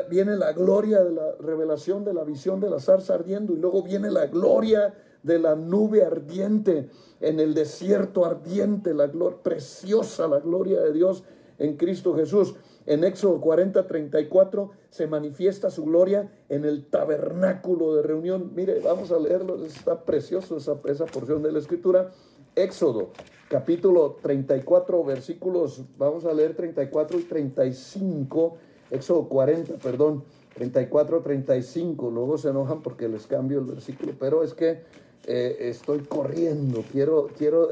[0.08, 3.82] Viene la gloria de la revelación de la visión de la zarza ardiendo y luego
[3.82, 6.88] viene la gloria de la nube ardiente
[7.20, 11.24] en el desierto ardiente, la gloria preciosa, la gloria de Dios
[11.58, 12.54] en Cristo Jesús.
[12.86, 18.52] En Éxodo 40, 34 se manifiesta su gloria en el tabernáculo de reunión.
[18.54, 22.10] Mire, vamos a leerlo, está precioso esa, esa porción de la escritura.
[22.54, 23.10] Éxodo
[23.48, 28.56] capítulo 34, versículos, vamos a leer 34 y 35,
[28.94, 34.54] Éxodo 40, perdón, 34, 35, luego se enojan porque les cambio el versículo, pero es
[34.54, 34.82] que
[35.26, 37.70] eh, estoy corriendo, quiero, quiero,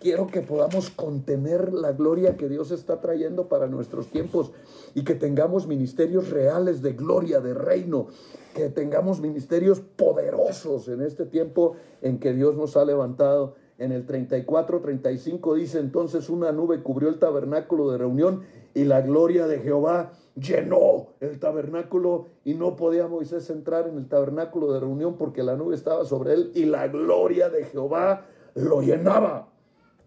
[0.00, 4.52] quiero que podamos contener la gloria que Dios está trayendo para nuestros tiempos
[4.94, 8.08] y que tengamos ministerios reales de gloria, de reino,
[8.54, 13.54] que tengamos ministerios poderosos en este tiempo en que Dios nos ha levantado.
[13.76, 19.00] En el 34, 35 dice entonces una nube cubrió el tabernáculo de reunión y la
[19.00, 24.80] gloria de Jehová llenó el tabernáculo y no podía Moisés entrar en el tabernáculo de
[24.80, 29.48] reunión porque la nube estaba sobre él y la gloria de Jehová lo llenaba.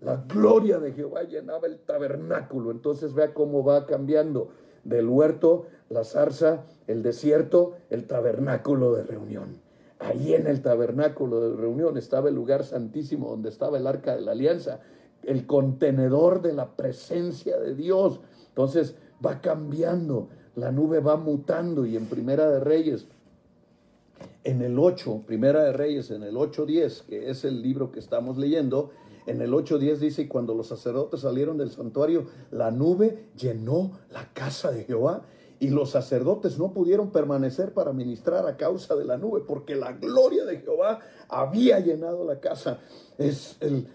[0.02, 2.72] La gloria de Jehová llenaba el tabernáculo.
[2.72, 4.50] Entonces vea cómo va cambiando
[4.84, 9.60] del huerto, la zarza, el desierto, el tabernáculo de reunión.
[10.00, 14.22] Ahí en el tabernáculo de reunión estaba el lugar santísimo donde estaba el arca de
[14.22, 14.80] la alianza,
[15.24, 18.22] el contenedor de la presencia de Dios.
[18.50, 23.08] Entonces va cambiando, la nube va mutando y en Primera de Reyes,
[24.44, 28.38] en el 8, Primera de Reyes, en el 8.10, que es el libro que estamos
[28.38, 28.92] leyendo,
[29.26, 34.32] en el 8.10 dice, y cuando los sacerdotes salieron del santuario, la nube llenó la
[34.34, 35.24] casa de Jehová
[35.60, 39.92] y los sacerdotes no pudieron permanecer para ministrar a causa de la nube, porque la
[39.92, 42.80] gloria de Jehová había llenado la casa.
[43.18, 43.88] Es el,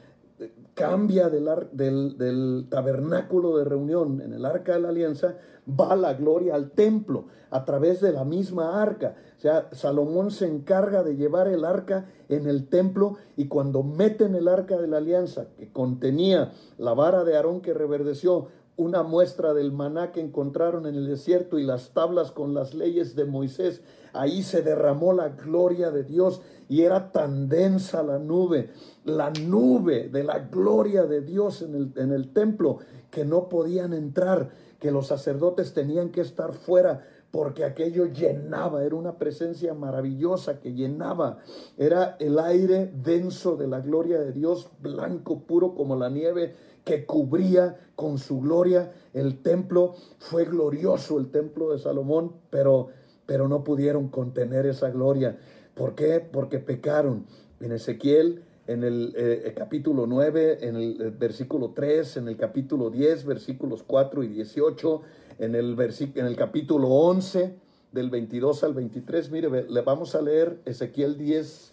[0.75, 5.37] cambia del, del, del, tabernáculo de reunión en el arca de la alianza,
[5.69, 9.15] va la gloria al templo a través de la misma arca.
[9.37, 14.35] O sea, Salomón se encarga de llevar el arca en el templo y cuando meten
[14.35, 19.53] el arca de la alianza que contenía la vara de Aarón que reverdeció, una muestra
[19.53, 23.83] del maná que encontraron en el desierto y las tablas con las leyes de Moisés,
[24.15, 26.41] ahí se derramó la gloria de Dios
[26.73, 28.71] y era tan densa la nube,
[29.05, 32.79] la nube de la gloria de Dios en el, en el templo,
[33.11, 34.49] que no podían entrar,
[34.81, 40.73] que los sacerdotes tenían que estar fuera porque aquello llenaba, era una presencia maravillosa que
[40.73, 41.41] llenaba,
[41.77, 46.55] era el aire denso de la gloria de Dios, blanco, puro como la nieve,
[46.85, 49.95] que cubría con su gloria el templo.
[50.21, 52.89] Fue glorioso el templo de Salomón, pero,
[53.27, 55.39] pero no pudieron contener esa gloria.
[55.83, 56.21] ¿Por qué?
[56.21, 57.27] Porque pecaron.
[57.59, 62.89] En Ezequiel, en el eh, capítulo 9, en el, eh, versículo 3, en el capítulo
[62.89, 65.03] 10, versículos 4 y 18,
[65.41, 65.77] en el,
[66.15, 67.57] en el capítulo 11,
[67.91, 69.33] del 22 al 23.
[69.33, 71.73] Mire, le vamos a leer Ezequiel 10,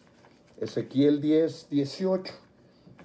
[0.60, 2.34] Ezequiel 10, 18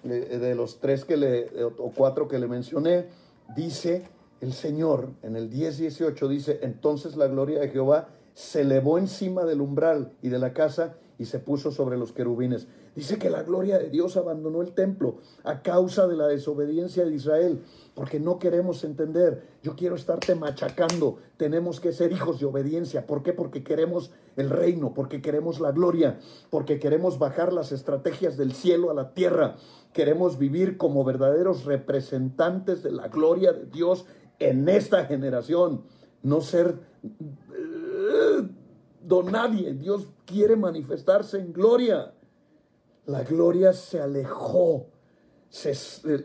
[0.04, 3.08] de los tres que le, o cuatro que le mencioné,
[3.54, 4.04] dice
[4.40, 9.60] el Señor, en el 10-18 dice, entonces la gloria de Jehová se elevó encima del
[9.60, 12.66] umbral y de la casa y se puso sobre los querubines.
[12.94, 17.14] Dice que la gloria de Dios abandonó el templo a causa de la desobediencia de
[17.14, 17.62] Israel,
[17.94, 19.42] porque no queremos entender.
[19.62, 21.18] Yo quiero estarte machacando.
[21.36, 23.06] Tenemos que ser hijos de obediencia.
[23.06, 23.32] ¿Por qué?
[23.32, 26.18] Porque queremos el reino, porque queremos la gloria,
[26.50, 29.56] porque queremos bajar las estrategias del cielo a la tierra.
[29.92, 34.06] Queremos vivir como verdaderos representantes de la gloria de Dios
[34.38, 35.82] en esta generación.
[36.22, 36.78] No ser
[39.02, 39.74] don nadie.
[39.74, 42.14] Dios quiere manifestarse en gloria
[43.06, 44.86] la gloria se alejó,
[45.50, 45.74] se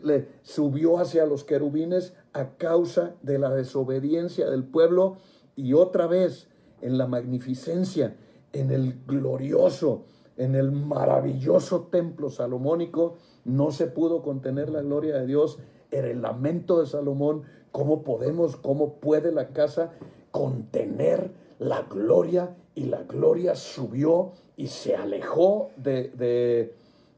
[0.02, 5.18] le, subió hacia los querubines a causa de la desobediencia del pueblo
[5.56, 6.48] y otra vez
[6.80, 8.16] en la magnificencia,
[8.52, 10.04] en el glorioso
[10.36, 15.58] en el maravilloso templo salomónico, no se pudo contener la gloria de Dios.
[15.90, 17.42] Era el lamento de Salomón.
[17.72, 19.92] ¿Cómo podemos, cómo puede la casa
[20.30, 22.56] contener la gloria?
[22.74, 26.08] Y la gloria subió y se alejó de,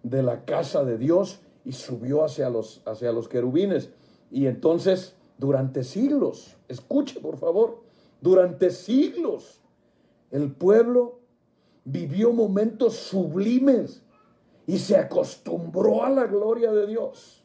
[0.02, 3.90] de, la casa de Dios y subió hacia los, hacia los querubines.
[4.30, 7.82] Y entonces, durante siglos, escuche por favor,
[8.20, 9.60] durante siglos,
[10.30, 11.18] el pueblo
[11.84, 14.02] vivió momentos sublimes
[14.66, 17.42] y se acostumbró a la gloria de Dios.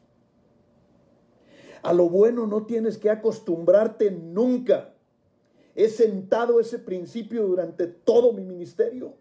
[1.83, 4.93] A lo bueno no tienes que acostumbrarte nunca.
[5.77, 9.13] He sentado ese principio durante todo mi ministerio.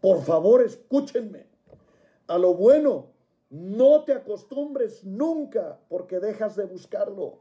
[0.00, 1.46] Por favor, escúchenme.
[2.26, 3.08] A lo bueno
[3.50, 7.40] no te acostumbres nunca porque dejas de buscarlo.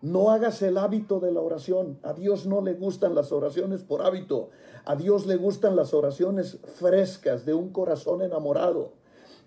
[0.00, 1.98] No hagas el hábito de la oración.
[2.04, 4.50] A Dios no le gustan las oraciones por hábito.
[4.84, 8.92] A Dios le gustan las oraciones frescas de un corazón enamorado.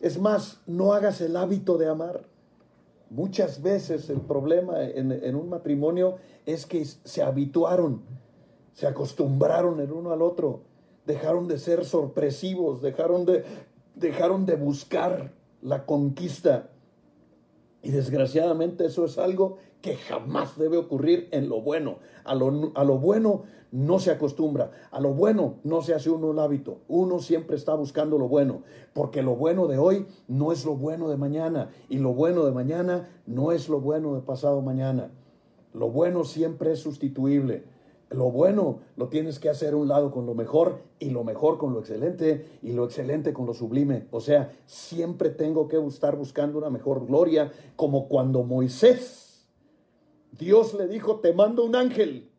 [0.02, 2.26] Es más, no hagas el hábito de amar.
[3.10, 8.02] Muchas veces el problema en, un matrimonio es que se habituaron,
[8.76, 10.60] se acostumbraron el uno al otro,
[11.06, 13.44] dejaron de ser sorpresivos, dejaron de,
[13.96, 16.70] dejaron de buscar la conquista.
[17.82, 22.00] Y desgraciadamente eso es algo que jamás debe ocurrir en lo bueno.
[22.26, 26.32] A lo, a lo, bueno no se acostumbra, a lo bueno no se hace uno
[26.32, 26.80] el hábito.
[26.90, 31.08] Uno siempre está buscando lo bueno, porque lo bueno de hoy no es lo bueno
[31.08, 35.12] de mañana y lo bueno de mañana no es lo bueno de pasado mañana.
[35.74, 37.75] Lo bueno siempre es sustituible.
[38.10, 41.74] Lo bueno lo tienes que hacer un lado con lo mejor y lo mejor con
[41.74, 44.08] lo excelente y lo excelente con lo sublime.
[44.12, 49.48] O sea, siempre tengo que estar buscando una mejor gloria, como cuando Moisés,
[50.38, 52.30] Dios le dijo, te mando un ángel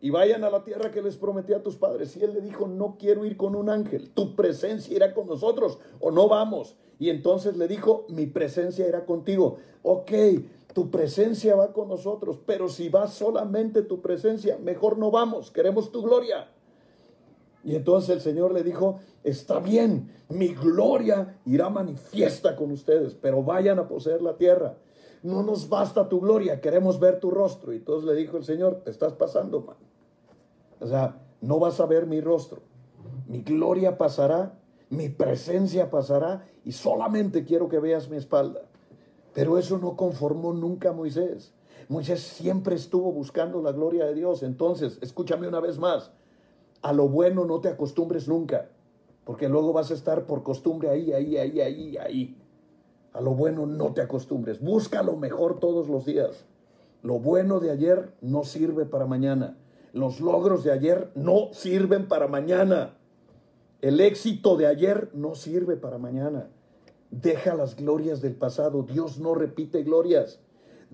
[0.00, 2.16] y vayan a la tierra que les prometí a tus padres.
[2.16, 5.78] Y él le dijo, no quiero ir con un ángel, tu presencia irá con nosotros
[6.00, 6.76] o no vamos.
[6.98, 9.58] Y entonces le dijo, mi presencia irá contigo.
[9.82, 10.12] Ok,
[10.74, 15.92] tu presencia va con nosotros, pero si va solamente tu presencia, mejor no vamos, queremos
[15.92, 16.48] tu gloria.
[17.62, 23.42] Y entonces el Señor le dijo, está bien, mi gloria irá manifiesta con ustedes, pero
[23.42, 24.76] vayan a poseer la tierra.
[25.22, 27.72] No nos basta tu gloria, queremos ver tu rostro.
[27.72, 29.76] Y entonces le dijo el Señor, te estás pasando, man.
[30.80, 32.60] O sea, no vas a ver mi rostro.
[33.28, 34.58] Mi gloria pasará,
[34.90, 38.62] mi presencia pasará y solamente quiero que veas mi espalda.
[39.34, 41.52] Pero eso no conformó nunca a Moisés.
[41.88, 44.42] Moisés siempre estuvo buscando la gloria de Dios.
[44.42, 46.12] Entonces, escúchame una vez más.
[46.80, 48.70] A lo bueno no te acostumbres nunca,
[49.24, 52.38] porque luego vas a estar por costumbre ahí, ahí, ahí, ahí, ahí.
[53.12, 54.60] A lo bueno no te acostumbres.
[54.60, 56.44] Busca lo mejor todos los días.
[57.02, 59.56] Lo bueno de ayer no sirve para mañana.
[59.92, 62.96] Los logros de ayer no sirven para mañana.
[63.80, 66.48] El éxito de ayer no sirve para mañana.
[67.20, 68.82] Deja las glorias del pasado.
[68.82, 70.40] Dios no repite glorias.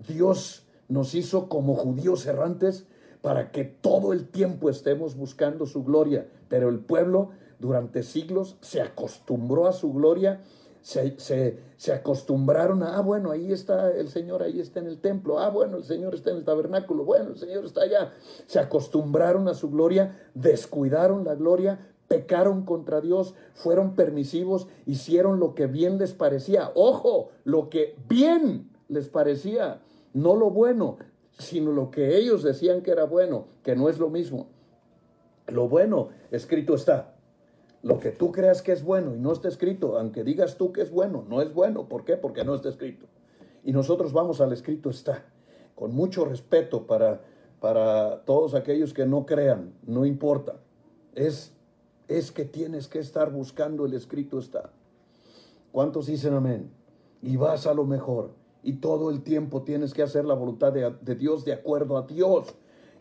[0.07, 2.85] Dios nos hizo como judíos errantes
[3.21, 6.27] para que todo el tiempo estemos buscando su gloria.
[6.47, 10.41] Pero el pueblo durante siglos se acostumbró a su gloria,
[10.81, 11.15] se,
[11.77, 15.49] se, acostumbraron a, ah, bueno, ahí está el Señor, ahí está en el templo, ah,
[15.49, 18.13] bueno, el Señor está en el tabernáculo, bueno, el Señor está allá.
[18.47, 25.55] Se acostumbraron a su gloria, descuidaron la gloria, pecaron contra Dios, fueron permisivos, hicieron lo
[25.55, 26.69] que bien les parecía.
[26.75, 29.79] Ojo, lo que bien les parecía,
[30.13, 30.97] no lo bueno,
[31.39, 34.47] sino lo que ellos decían que era bueno, que no es lo mismo.
[35.47, 37.15] Lo bueno, escrito está.
[37.81, 40.81] Lo que tú creas que es bueno y no está escrito, aunque digas tú que
[40.81, 41.87] es bueno, no es bueno.
[41.87, 42.17] ¿Por qué?
[42.17, 43.05] Porque no está escrito.
[43.63, 45.23] Y nosotros vamos al escrito está,
[45.75, 47.21] con mucho respeto para,
[47.61, 50.57] para todos aquellos que no crean, no importa.
[51.15, 51.53] Es
[52.17, 54.71] es que tienes que estar buscando el escrito está.
[55.71, 56.71] ¿Cuántos dicen amén?
[57.21, 58.31] Y vas a lo mejor.
[58.63, 62.03] Y todo el tiempo tienes que hacer la voluntad de, de Dios de acuerdo a
[62.03, 62.53] Dios.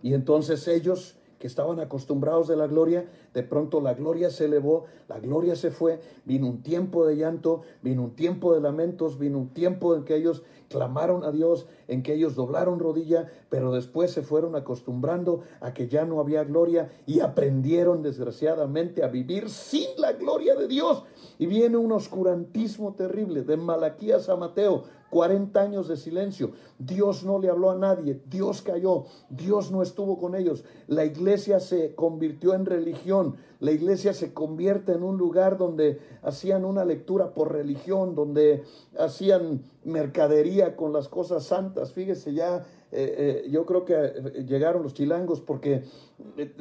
[0.02, 4.84] Y entonces ellos que estaban acostumbrados de la gloria, de pronto la gloria se elevó,
[5.08, 9.38] la gloria se fue, vino un tiempo de llanto, vino un tiempo de lamentos, vino
[9.38, 14.12] un tiempo en que ellos clamaron a Dios, en que ellos doblaron rodilla, pero después
[14.12, 19.88] se fueron acostumbrando a que ya no había gloria y aprendieron desgraciadamente a vivir sin
[19.98, 21.02] la gloria de Dios.
[21.38, 26.52] Y viene un oscurantismo terrible de Malaquías a Mateo, 40 años de silencio.
[26.78, 30.64] Dios no le habló a nadie, Dios cayó, Dios no estuvo con ellos.
[30.86, 36.64] La iglesia se convirtió en religión, la iglesia se convierte en un lugar donde hacían
[36.64, 38.62] una lectura por religión, donde
[38.98, 41.92] hacían mercadería con las cosas santas.
[41.92, 45.84] Fíjese ya, eh, eh, yo creo que eh, llegaron los chilangos porque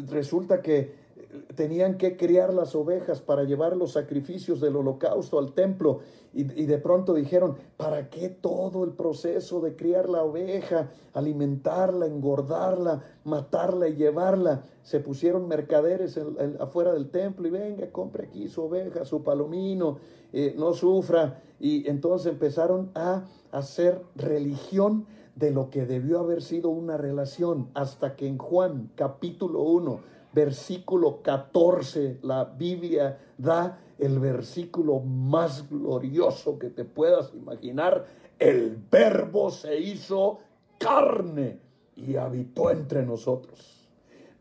[0.07, 1.08] resulta que
[1.55, 5.99] tenían que criar las ovejas para llevar los sacrificios del holocausto al templo
[6.33, 12.05] y, y, de pronto dijeron, ¿para qué todo el proceso de criar la oveja, alimentarla,
[12.05, 14.63] engordarla, matarla y llevarla?
[14.83, 16.19] Se pusieron mercaderes
[16.59, 19.97] afuera del templo y venga, compre aquí su oveja, su palomino,
[20.31, 21.41] eh, no sufra.
[21.59, 25.05] Y entonces empezaron a hacer religión
[25.35, 30.01] de lo que debió haber sido una relación hasta que en Juan capítulo 1,
[30.33, 38.05] versículo 14, la Biblia da el versículo más glorioso que te puedas imaginar.
[38.37, 40.39] El verbo se hizo
[40.77, 41.59] carne
[41.95, 43.79] y habitó entre nosotros.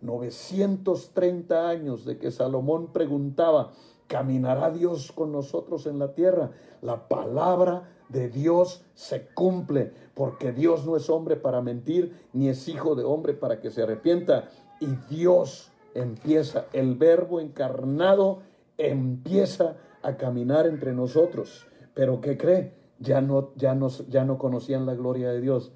[0.01, 3.72] 930 años de que Salomón preguntaba,
[4.07, 6.53] ¿caminará Dios con nosotros en la tierra?
[6.82, 12.68] La palabra de Dios se cumple, porque Dios no es hombre para mentir, ni es
[12.68, 14.49] hijo de hombre para que se arrepienta.
[14.80, 18.40] Y Dios empieza, el verbo encarnado
[18.76, 21.66] empieza a caminar entre nosotros.
[21.94, 22.74] Pero ¿qué cree?
[22.99, 25.72] Ya no, ya no, ya no conocían la gloria de Dios,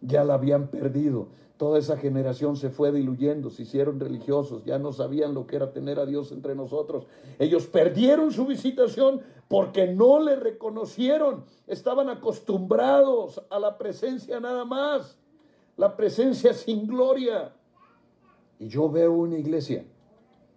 [0.00, 1.28] ya la habían perdido.
[1.56, 5.72] Toda esa generación se fue diluyendo, se hicieron religiosos, ya no sabían lo que era
[5.72, 7.06] tener a Dios entre nosotros.
[7.38, 15.18] Ellos perdieron su visitación porque no le reconocieron, estaban acostumbrados a la presencia nada más,
[15.76, 17.54] la presencia sin gloria.
[18.62, 19.84] Y yo veo una iglesia,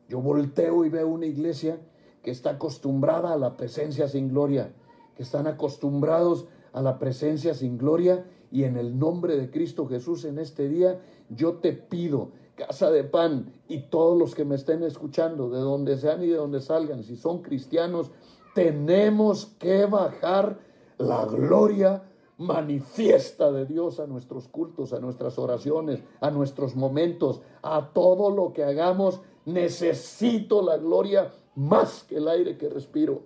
[0.08, 1.80] yo volteo y veo una iglesia
[2.22, 4.72] que está acostumbrada a la presencia sin gloria,
[5.16, 10.24] que están acostumbrados a la presencia sin gloria y en el nombre de Cristo Jesús
[10.26, 14.84] en este día, yo te pido, casa de pan y todos los que me estén
[14.84, 18.12] escuchando, de donde sean y de donde salgan, si son cristianos,
[18.53, 20.60] tenemos que bajar
[20.99, 22.03] la gloria
[22.38, 28.54] manifiesta de Dios a nuestros cultos, a nuestras oraciones, a nuestros momentos, a todo lo
[28.54, 29.22] que hagamos.
[29.46, 33.22] Necesito la gloria más que el aire que respiro.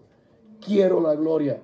[0.60, 1.64] Quiero la gloria.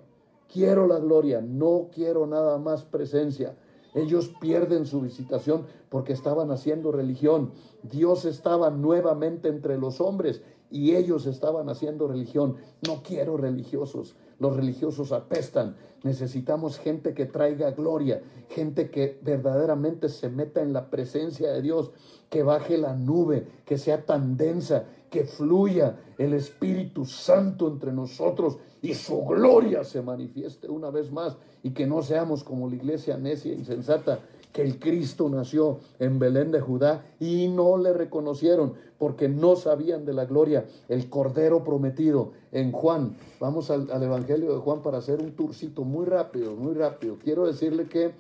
[0.52, 3.58] Quiero la gloria, no quiero nada más presencia.
[3.94, 7.52] Ellos pierden su visitación porque estaban haciendo religión.
[7.84, 12.58] Dios estaba nuevamente entre los hombres y ellos estaban haciendo religión.
[12.88, 14.16] No quiero religiosos.
[14.40, 15.76] Los religiosos apestan.
[16.04, 21.92] Necesitamos gente que traiga gloria, gente que verdaderamente se meta en la presencia de Dios,
[22.30, 28.58] que baje la nube, que sea tan densa, que fluya el Espíritu Santo entre nosotros
[28.82, 33.18] y su gloria se manifieste una vez más y que no seamos como la iglesia
[33.18, 34.20] necia e insensata
[34.56, 40.06] que el Cristo nació en Belén de Judá y no le reconocieron porque no sabían
[40.06, 43.18] de la gloria, el Cordero prometido en Juan.
[43.42, 47.18] Vamos al, Evangelio de Juan para hacer un tourcito muy rápido, muy rápido.
[47.22, 48.14] Quiero decirle que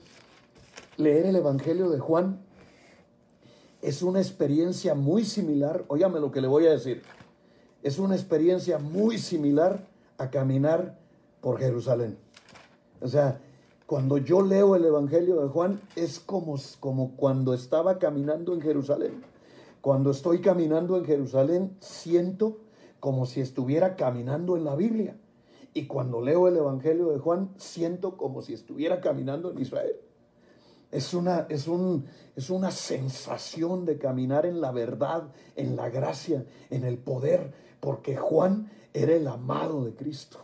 [0.97, 2.41] leer el Evangelio de Juan
[3.81, 7.01] es una experiencia muy similar, óyame lo que le voy a decir,
[7.81, 10.97] es una experiencia muy similar a caminar
[11.39, 12.17] por Jerusalén.
[12.99, 13.39] O sea,
[13.85, 19.23] cuando yo leo el Evangelio de Juan es como, como cuando estaba caminando en Jerusalén.
[19.81, 22.57] Cuando estoy caminando en Jerusalén siento
[22.99, 25.15] como si estuviera caminando en la Biblia.
[25.75, 29.97] Y cuando leo el Evangelio de Juan siento como si estuviera caminando en Israel.
[30.91, 32.05] Es una, es, un,
[32.35, 38.15] es una sensación de caminar en la verdad, en la gracia, en el poder, porque
[38.15, 40.39] Juan era el amado de Cristo.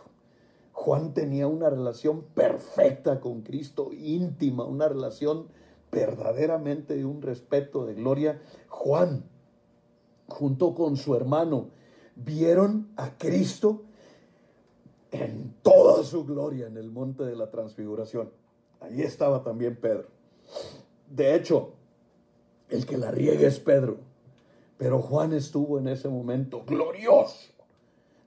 [0.82, 5.46] Juan tenía una relación perfecta con Cristo, íntima, una relación
[5.92, 8.42] verdaderamente de un respeto, de gloria.
[8.66, 9.22] Juan,
[10.26, 11.68] junto con su hermano,
[12.16, 13.82] vieron a Cristo
[15.12, 18.32] en toda su gloria en el monte de la transfiguración.
[18.80, 20.08] Ahí estaba también Pedro.
[21.08, 21.74] De hecho,
[22.70, 23.98] el que la riegue es Pedro.
[24.78, 27.52] Pero Juan estuvo en ese momento glorioso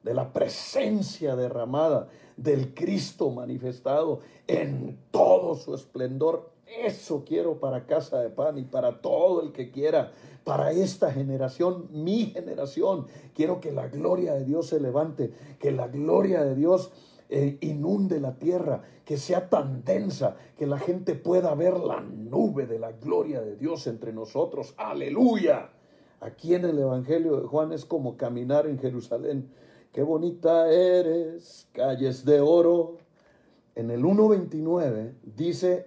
[0.04, 6.52] de la presencia derramada del Cristo manifestado en todo su esplendor.
[6.84, 10.12] Eso quiero para Casa de Pan y para todo el que quiera,
[10.44, 13.08] para esta generación, mi generación.
[13.34, 16.92] Quiero que la gloria de Dios se levante, que la gloria de Dios
[17.30, 22.68] eh, inunde la tierra, que sea tan densa que la gente pueda ver la nube
[22.68, 24.74] de la gloria de Dios entre nosotros.
[24.78, 25.70] Aleluya.
[26.20, 29.50] Aquí en el Evangelio de Juan es como caminar en Jerusalén.
[29.96, 32.98] Qué bonita eres, calles de oro.
[33.76, 35.86] En el 1.29 dice,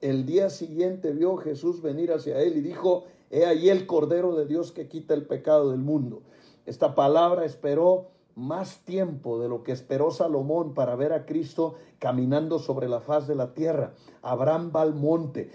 [0.00, 4.46] el día siguiente vio Jesús venir hacia él y dijo, he ahí el Cordero de
[4.46, 6.22] Dios que quita el pecado del mundo.
[6.64, 12.60] Esta palabra esperó más tiempo de lo que esperó Salomón para ver a Cristo caminando
[12.60, 13.92] sobre la faz de la tierra.
[14.22, 15.50] Abraham va al monte.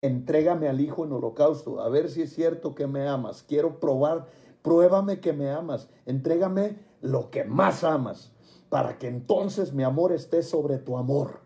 [0.00, 3.42] Entrégame al Hijo en holocausto, a ver si es cierto que me amas.
[3.42, 4.28] Quiero probar
[4.62, 8.32] pruébame que me amas, entrégame lo que más amas,
[8.68, 11.40] para que entonces mi amor esté sobre tu amor.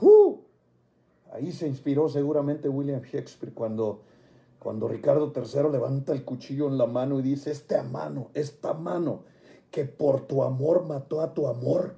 [0.00, 0.38] ¡Uh!
[1.32, 4.02] Ahí se inspiró seguramente William Shakespeare cuando,
[4.58, 9.22] cuando Ricardo III levanta el cuchillo en la mano y dice, esta mano, esta mano
[9.70, 11.96] que por tu amor mató a tu amor,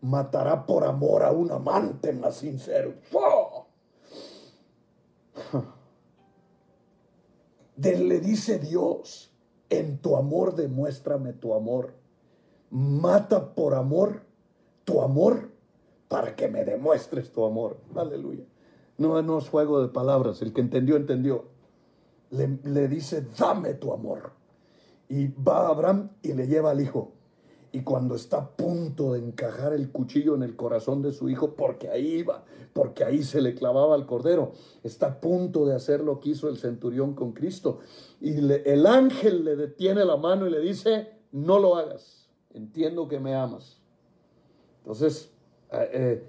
[0.00, 2.94] matará por amor a un amante más sincero.
[7.76, 9.29] De, le dice Dios,
[9.70, 11.94] en tu amor demuéstrame tu amor.
[12.70, 14.22] Mata por amor
[14.84, 15.50] tu amor
[16.08, 17.78] para que me demuestres tu amor.
[17.94, 18.44] Aleluya.
[18.98, 20.42] No, es juego de palabras.
[20.42, 21.46] El que entendió, entendió.
[22.30, 24.32] Le, le dice, dame tu amor.
[25.08, 27.12] Y va Abraham y le lleva al hijo.
[27.72, 31.54] Y cuando está a punto de encajar el cuchillo en el corazón de su hijo,
[31.54, 34.52] porque ahí iba, porque ahí se le clavaba al cordero,
[34.82, 37.78] está a punto de hacer lo que hizo el centurión con Cristo.
[38.20, 43.20] Y el ángel le detiene la mano y le dice, no lo hagas, entiendo que
[43.20, 43.80] me amas.
[44.78, 45.30] Entonces,
[45.72, 46.24] eh, eh,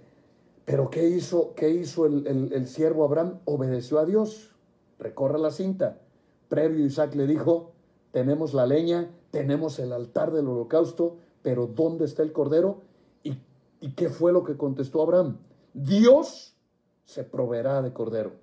[0.64, 3.39] pero ¿qué hizo, qué hizo el, el siervo Abraham?
[3.46, 4.52] Obedeció a Dios.
[5.00, 6.00] Recorre la cinta.
[6.48, 7.72] Previo Isaac le dijo,
[8.12, 12.82] tenemos la leña, tenemos el altar del holocausto, pero ¿dónde está el cordero?
[13.24, 15.38] ¿Y, qué fue lo que contestó Abraham?
[15.74, 16.56] Dios
[17.04, 18.34] se proveerá de cordero.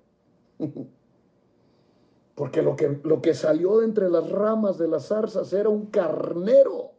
[2.35, 5.85] Porque lo que, lo que salió de entre las ramas de las zarzas era un
[5.85, 6.91] carnero.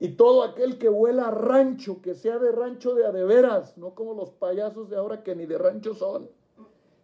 [0.00, 4.14] Y todo aquel que huela a rancho, que sea de rancho de adeveras, no como
[4.14, 6.28] los payasos de ahora que ni de rancho son.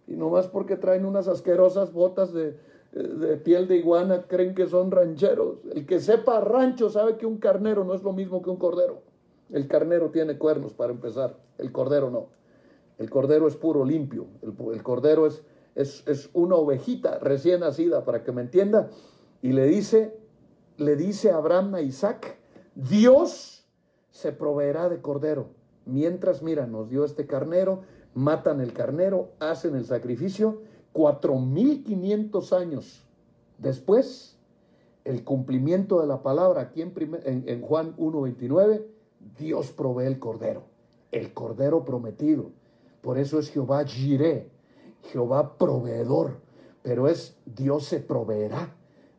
[0.06, 2.58] Y nomás porque traen unas asquerosas botas de,
[2.92, 5.58] de piel de iguana creen que son rancheros.
[5.74, 9.02] El que sepa rancho sabe que un carnero no es lo mismo que un cordero.
[9.50, 12.28] El carnero tiene cuernos para empezar, el cordero no.
[12.98, 14.26] El cordero es puro, limpio.
[14.42, 15.42] El, cordero es,
[15.74, 18.90] es, es, una ovejita recién nacida, para que me entienda.
[19.40, 20.16] Y le dice,
[20.76, 22.38] le dice Abraham a Isaac,
[22.74, 23.66] Dios
[24.10, 25.48] se proveerá de cordero.
[25.84, 27.82] Mientras, mira, nos dio este carnero,
[28.14, 30.60] matan el carnero, hacen el sacrificio
[30.94, 33.04] 4.500 años
[33.58, 34.36] después,
[35.04, 36.92] el cumplimiento de la palabra aquí en,
[37.24, 38.84] en, Juan 1.29,
[39.38, 40.64] Dios provee el cordero,
[41.10, 42.50] el cordero prometido.
[43.00, 44.48] Por eso es Jehová Jireh,
[45.10, 46.38] Jehová proveedor,
[46.82, 48.76] pero es Dios se proveerá.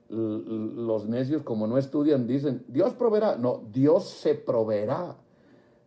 [0.10, 3.36] Los necios como no estudian dicen, Dios proveerá.
[3.36, 5.18] No, Dios se proveerá.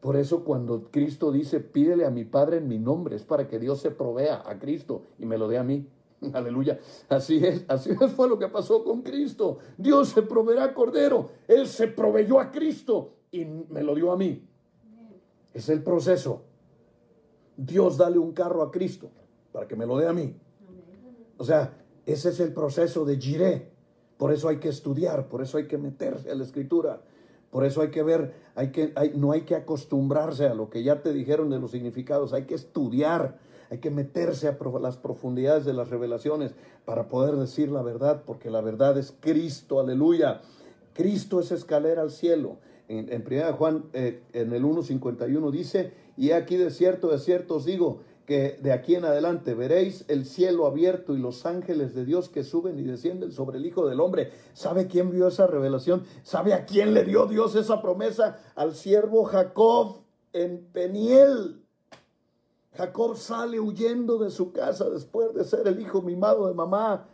[0.07, 3.59] Por eso cuando Cristo dice, pídele a mi Padre en mi nombre, es para que
[3.59, 5.85] Dios se provea a Cristo y me lo dé a mí.
[6.33, 6.79] Aleluya.
[7.09, 9.59] Así es, así fue lo que pasó con Cristo.
[9.77, 11.31] Dios se proveerá Cordero.
[11.49, 14.49] Él se proveyó a Cristo y me lo dio a mí.
[15.53, 16.43] Es el proceso.
[17.57, 19.11] Dios dale un carro a Cristo
[19.51, 20.37] para que me lo dé a mí.
[21.37, 23.73] O sea, ese es el proceso de Jiré.
[24.19, 27.03] Por eso hay que estudiar, por eso hay que meterse a la escritura.
[27.51, 31.03] Por eso hay que ver, hay que, no hay que acostumbrarse a lo que ya
[31.03, 33.39] te dijeron de los significados, hay que estudiar,
[33.71, 38.51] hay que meterse a las profundidades de las revelaciones para poder decir la verdad, porque
[38.51, 40.41] la verdad es Cristo, aleluya.
[40.93, 42.57] Cristo es escalera al cielo.
[42.89, 47.57] En, en 1 Juan, eh, en el 1.51 dice, y aquí de cierto, de cierto
[47.57, 52.05] os digo, que de aquí en adelante veréis el cielo abierto y los ángeles de
[52.05, 54.33] Dios que suben y descienden sobre el Hijo del Hombre.
[54.53, 56.03] ¿Sabe quién vio esa revelación?
[56.25, 58.39] ¿Sabe a quién le dio Dios esa promesa?
[58.57, 59.99] Al siervo Jacob
[60.33, 61.63] en Peniel.
[62.77, 67.07] Jacob sale huyendo de su casa después de ser el hijo mimado de mamá.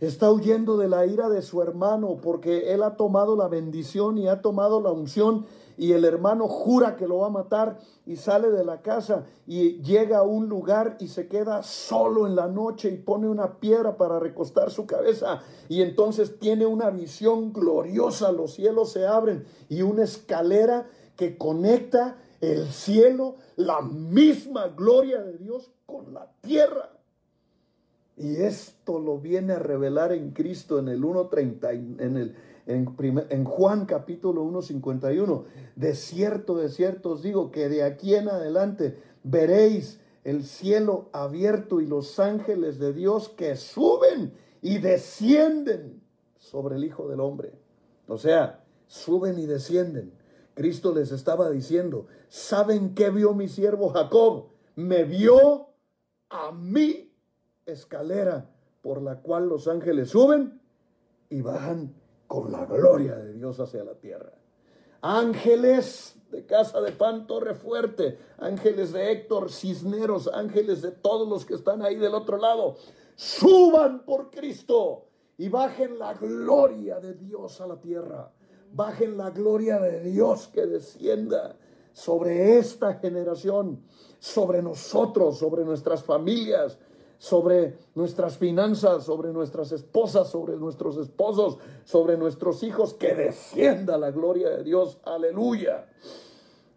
[0.00, 4.26] Está huyendo de la ira de su hermano porque él ha tomado la bendición y
[4.26, 5.46] ha tomado la unción
[5.82, 7.76] y el hermano jura que lo va a matar
[8.06, 12.36] y sale de la casa y llega a un lugar y se queda solo en
[12.36, 17.52] la noche y pone una piedra para recostar su cabeza y entonces tiene una visión
[17.52, 25.20] gloriosa, los cielos se abren y una escalera que conecta el cielo, la misma gloria
[25.20, 26.90] de Dios con la tierra.
[28.16, 32.36] Y esto lo viene a revelar en Cristo en el 1.30, en el
[32.66, 35.44] en, Juan capítulo 1, 51.
[35.76, 41.80] De cierto, de cierto os digo que de aquí en adelante veréis el cielo abierto
[41.80, 46.02] y los ángeles de Dios que suben y descienden
[46.38, 47.52] sobre el Hijo del Hombre.
[48.06, 50.12] O sea, suben y descienden.
[50.54, 54.48] Cristo les estaba diciendo, ¿saben qué vio mi siervo Jacob?
[54.76, 55.68] Me vio
[56.28, 57.10] a mi
[57.66, 58.50] escalera
[58.82, 60.60] por la cual los ángeles suben
[61.30, 61.94] y bajan
[62.32, 64.32] con la gloria de Dios hacia la tierra.
[65.02, 71.44] Ángeles de Casa de Pan Torre Fuerte, ángeles de Héctor Cisneros, ángeles de todos los
[71.44, 72.76] que están ahí del otro lado,
[73.16, 78.32] suban por Cristo y bajen la gloria de Dios a la tierra.
[78.72, 81.54] Bajen la gloria de Dios que descienda
[81.92, 83.82] sobre esta generación,
[84.18, 86.78] sobre nosotros, sobre nuestras familias,
[87.22, 94.10] sobre nuestras finanzas, sobre nuestras esposas, sobre nuestros esposos, sobre nuestros hijos, que descienda la
[94.10, 94.98] gloria de Dios.
[95.04, 95.86] Aleluya.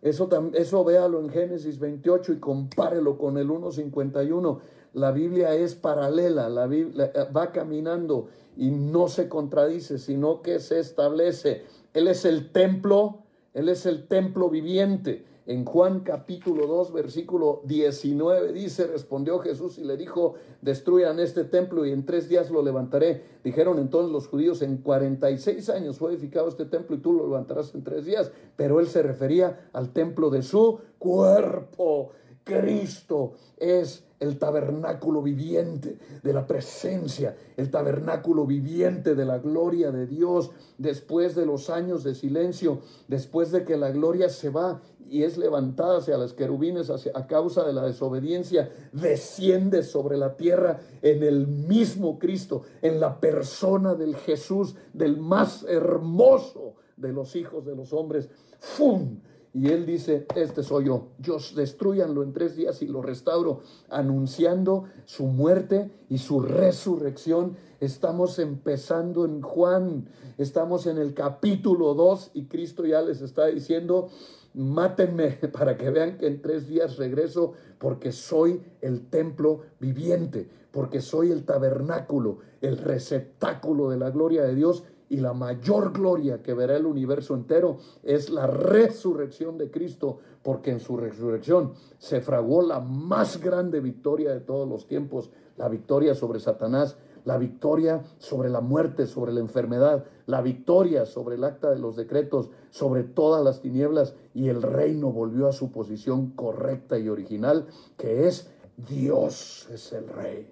[0.04, 4.60] Eso, eso véalo en Génesis 28 y compárelo con el 1.51.
[4.94, 10.60] La Biblia es paralela, la Biblia eh, va caminando y no se contradice, sino que
[10.60, 11.64] se establece.
[11.92, 13.24] Él es el templo,
[13.56, 15.26] Él es el templo viviente.
[15.48, 21.86] En Juan capítulo 2, versículo 19 dice, respondió Jesús y le dijo, destruyan este templo
[21.86, 23.22] y en tres días lo levantaré.
[23.44, 27.76] Dijeron entonces los judíos, en 46 años fue edificado este templo y tú lo levantarás
[27.76, 28.32] en tres días.
[28.56, 32.10] Pero él se refería al templo de su cuerpo.
[32.44, 40.08] Cristo es el tabernáculo viviente de la presencia, el tabernáculo viviente de la gloria de
[40.08, 45.24] Dios, después de los años de silencio, después de que la gloria se va y
[45.24, 51.24] es levantada hacia las querubines a causa de la desobediencia, desciende sobre la tierra en
[51.24, 57.76] el mismo Cristo, en la persona del Jesús, del más hermoso de los hijos de
[57.76, 58.30] los hombres.
[58.60, 59.20] ¡Fum!
[59.54, 61.12] Y él dice, este soy yo.
[61.18, 67.56] Yo destruyanlo en tres días y lo restauro, anunciando su muerte y su resurrección.
[67.80, 74.10] Estamos empezando en Juan, estamos en el capítulo 2 y Cristo ya les está diciendo,
[74.56, 81.02] mátenme para que vean que en tres días regreso porque soy el templo viviente, porque
[81.02, 86.54] soy el tabernáculo, el receptáculo de la gloria de Dios y la mayor gloria que
[86.54, 92.62] verá el universo entero es la resurrección de Cristo, porque en su resurrección se fraguó
[92.62, 98.50] la más grande victoria de todos los tiempos, la victoria sobre Satanás, la victoria sobre
[98.50, 103.44] la muerte, sobre la enfermedad, la victoria sobre el acta de los decretos, sobre todas
[103.44, 107.68] las tinieblas, y el reino volvió a su posición correcta y original,
[107.98, 110.52] que es Dios es el rey.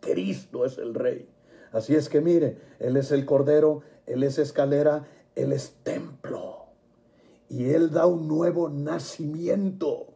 [0.00, 1.28] Cristo es el rey.
[1.72, 6.66] Así es que mire, Él es el Cordero, Él es escalera, Él es templo.
[7.48, 10.08] Y Él da un nuevo nacimiento.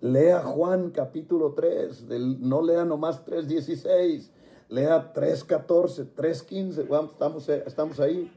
[0.00, 2.04] Lea Juan capítulo 3,
[2.40, 4.30] no lea nomás 3.16,
[4.68, 8.32] lea 3.14, 3.15, estamos, ahí.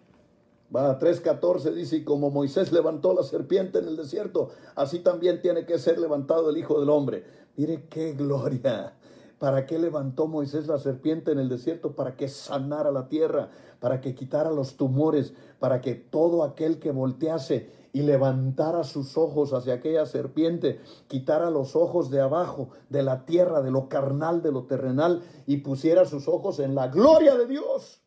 [0.74, 5.66] Va, 3.14 dice, y como Moisés levantó la serpiente en el desierto, así también tiene
[5.66, 7.26] que ser levantado el Hijo del Hombre.
[7.58, 8.94] Mire qué gloria.
[9.38, 11.94] ¿Para qué levantó Moisés la serpiente en el desierto?
[11.94, 16.92] Para que sanara la tierra, para que quitara los tumores, para que todo aquel que
[16.92, 23.26] voltease y levantara sus ojos hacia aquella serpiente, quitara los ojos de abajo, de la
[23.26, 27.48] tierra, de lo carnal, de lo terrenal, y pusiera sus ojos en la gloria de
[27.48, 28.02] Dios.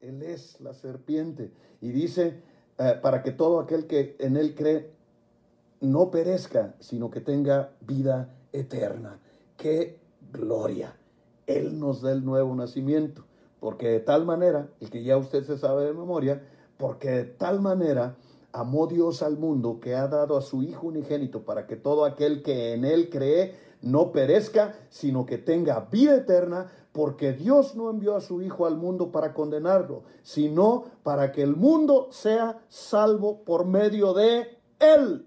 [0.00, 1.52] Él es la serpiente.
[1.80, 2.42] Y dice,
[2.78, 4.92] eh, para que todo aquel que en él cree
[5.80, 9.20] no perezca, sino que tenga vida eterna.
[9.56, 10.00] Qué
[10.32, 10.96] gloria.
[11.46, 13.24] Él nos da el nuevo nacimiento,
[13.60, 16.42] porque de tal manera, el que ya usted se sabe de memoria,
[16.76, 18.16] porque de tal manera
[18.52, 22.42] amó Dios al mundo que ha dado a su Hijo unigénito para que todo aquel
[22.42, 28.14] que en Él cree no perezca, sino que tenga vida eterna, porque Dios no envió
[28.14, 33.64] a su Hijo al mundo para condenarlo, sino para que el mundo sea salvo por
[33.66, 35.26] medio de Él.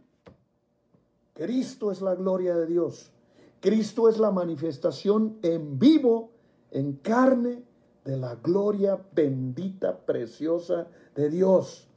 [1.34, 3.12] Cristo es la gloria de Dios.
[3.60, 6.30] Cristo es la manifestación en vivo,
[6.72, 7.64] en carne,
[8.06, 11.88] de la gloria bendita, preciosa de Dios.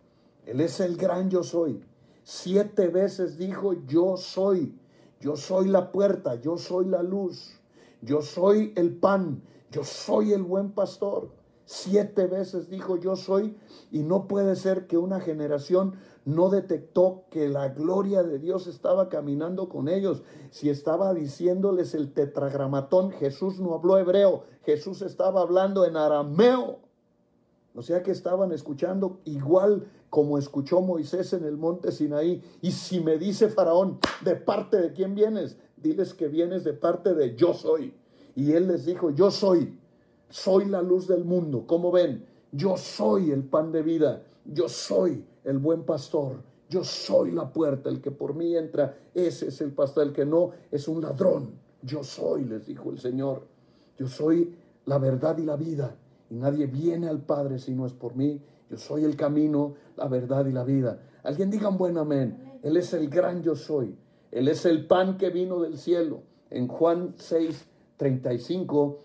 [0.49, 1.85] Él es el gran yo soy.
[2.25, 4.75] Siete veces dijo yo soy.
[5.21, 7.61] Yo soy la puerta, yo soy la luz,
[8.01, 11.31] yo soy el pan, yo soy el buen pastor.
[11.67, 13.59] Siete veces dijo yo soy
[13.91, 19.11] y no puede ser que una generación no detectó que la gloria de Dios estaba
[19.11, 20.23] caminando con ellos.
[20.51, 26.79] Si estaba diciéndoles el tetragramatón, Jesús no habló hebreo, Jesús estaba hablando en arameo.
[27.75, 32.43] O sea que estaban escuchando igual como escuchó Moisés en el monte Sinaí.
[32.61, 35.57] Y si me dice Faraón, ¿de parte de quién vienes?
[35.77, 37.95] Diles que vienes de parte de yo soy.
[38.35, 39.79] Y él les dijo, yo soy,
[40.29, 41.65] soy la luz del mundo.
[41.67, 42.25] ¿Cómo ven?
[42.53, 44.23] Yo soy el pan de vida.
[44.45, 46.43] Yo soy el buen pastor.
[46.69, 50.27] Yo soy la puerta, el que por mí entra, ese es el pastor, el que
[50.27, 51.53] no es un ladrón.
[51.83, 53.47] Yo soy, les dijo el Señor.
[53.97, 54.55] Yo soy
[54.85, 55.97] la verdad y la vida.
[56.31, 58.43] Y nadie viene al Padre si no es por mí.
[58.69, 61.01] Yo soy el camino, la verdad y la vida.
[61.23, 62.59] Alguien diga un buen amén.
[62.63, 63.95] Él es el gran yo soy.
[64.31, 66.23] Él es el pan que vino del cielo.
[66.51, 67.67] En Juan 6,
[67.99, 68.99] 35,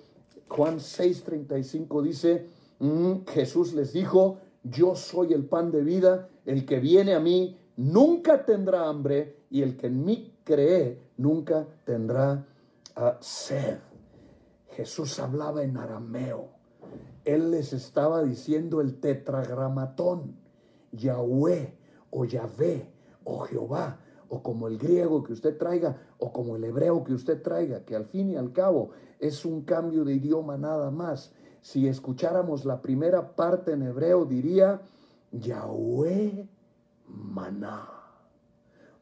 [0.48, 2.48] Juan 6, 35 dice,
[2.84, 7.58] Mm, Jesús les dijo, yo soy el pan de vida, el que viene a mí
[7.78, 12.46] nunca tendrá hambre y el que en mí cree nunca tendrá
[12.98, 13.78] ah, sed.
[14.72, 16.50] Jesús hablaba en arameo.
[17.24, 20.36] Él les estaba diciendo el tetragramatón,
[20.94, 21.74] Yahweh
[22.12, 22.90] o Yahvé
[23.26, 24.00] o Jehová
[24.34, 27.96] o como el griego que usted traiga, o como el hebreo que usted traiga, que
[27.96, 28.90] al fin y al cabo
[29.20, 31.32] es un cambio de idioma nada más.
[31.62, 34.82] Si escucháramos la primera parte en hebreo, diría
[35.32, 36.48] Yahweh
[37.06, 37.88] maná.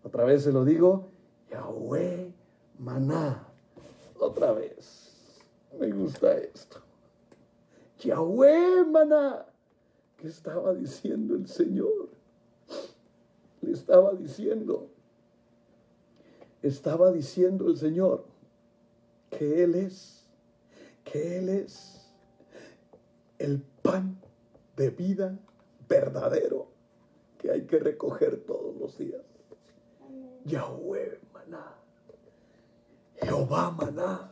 [0.04, 1.12] Otra vez se lo digo,
[1.50, 2.34] Yahweh
[2.80, 3.48] maná.
[4.20, 5.40] Otra vez.
[5.80, 6.80] Me gusta esto.
[8.00, 9.46] Yahweh maná.
[10.22, 12.10] ¿Qué estaba diciendo el Señor?
[13.62, 14.88] Le estaba diciendo,
[16.62, 18.26] estaba diciendo el Señor
[19.32, 20.28] que Él es,
[21.04, 22.08] que Él es
[23.40, 24.22] el pan
[24.78, 25.40] de vida
[25.90, 26.68] verdadero
[27.40, 29.24] que hay que recoger todos los días.
[30.46, 31.76] Yahweh maná,
[33.16, 34.31] Jehová maná,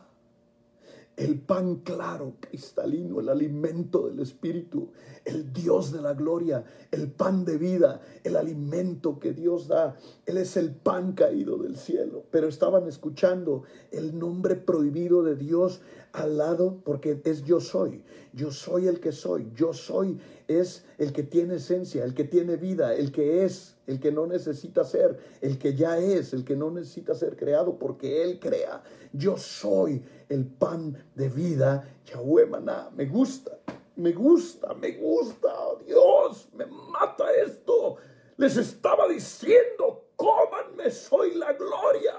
[1.20, 4.88] el pan claro, cristalino, el alimento del Espíritu,
[5.26, 9.98] el Dios de la gloria, el pan de vida, el alimento que Dios da.
[10.24, 12.24] Él es el pan caído del cielo.
[12.30, 18.02] Pero estaban escuchando el nombre prohibido de Dios al lado porque es yo soy.
[18.32, 19.52] Yo soy el que soy.
[19.54, 20.18] Yo soy
[20.48, 24.26] es el que tiene esencia, el que tiene vida, el que es, el que no
[24.26, 28.82] necesita ser, el que ya es, el que no necesita ser creado porque Él crea.
[29.12, 31.84] Yo soy el pan de vida.
[32.06, 33.58] Yahweh Maná, me gusta,
[33.96, 35.48] me gusta, me gusta.
[35.52, 37.96] Oh, Dios, me mata esto.
[38.38, 42.14] Les estaba diciendo, cómanme, soy la gloria.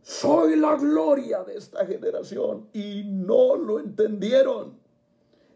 [0.00, 4.78] Soy la gloria de esta generación y no lo entendieron.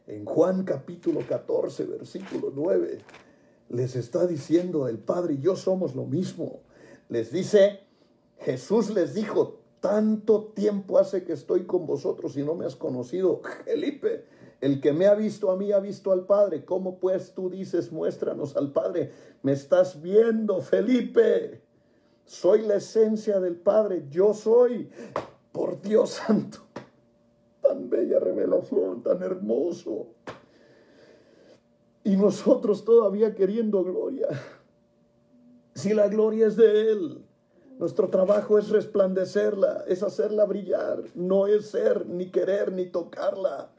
[0.06, 2.98] En Juan capítulo 14, versículo 9,
[3.70, 6.60] les está diciendo el Padre y yo somos lo mismo.
[7.08, 7.80] Les dice,
[8.40, 13.42] Jesús les dijo, tanto tiempo hace que estoy con vosotros y no me has conocido.
[13.64, 14.24] Felipe,
[14.60, 16.64] el que me ha visto a mí ha visto al Padre.
[16.64, 19.10] ¿Cómo pues tú dices, muéstranos al Padre?
[19.42, 21.62] Me estás viendo, Felipe.
[22.24, 24.06] Soy la esencia del Padre.
[24.08, 24.88] Yo soy,
[25.50, 26.58] por Dios santo.
[27.60, 30.06] Tan bella revelación, tan hermoso.
[32.04, 34.28] Y nosotros todavía queriendo gloria.
[35.74, 37.24] Si la gloria es de Él.
[37.82, 43.70] Nuestro trabajo es resplandecerla, es hacerla brillar, no es ser, ni querer, ni tocarla.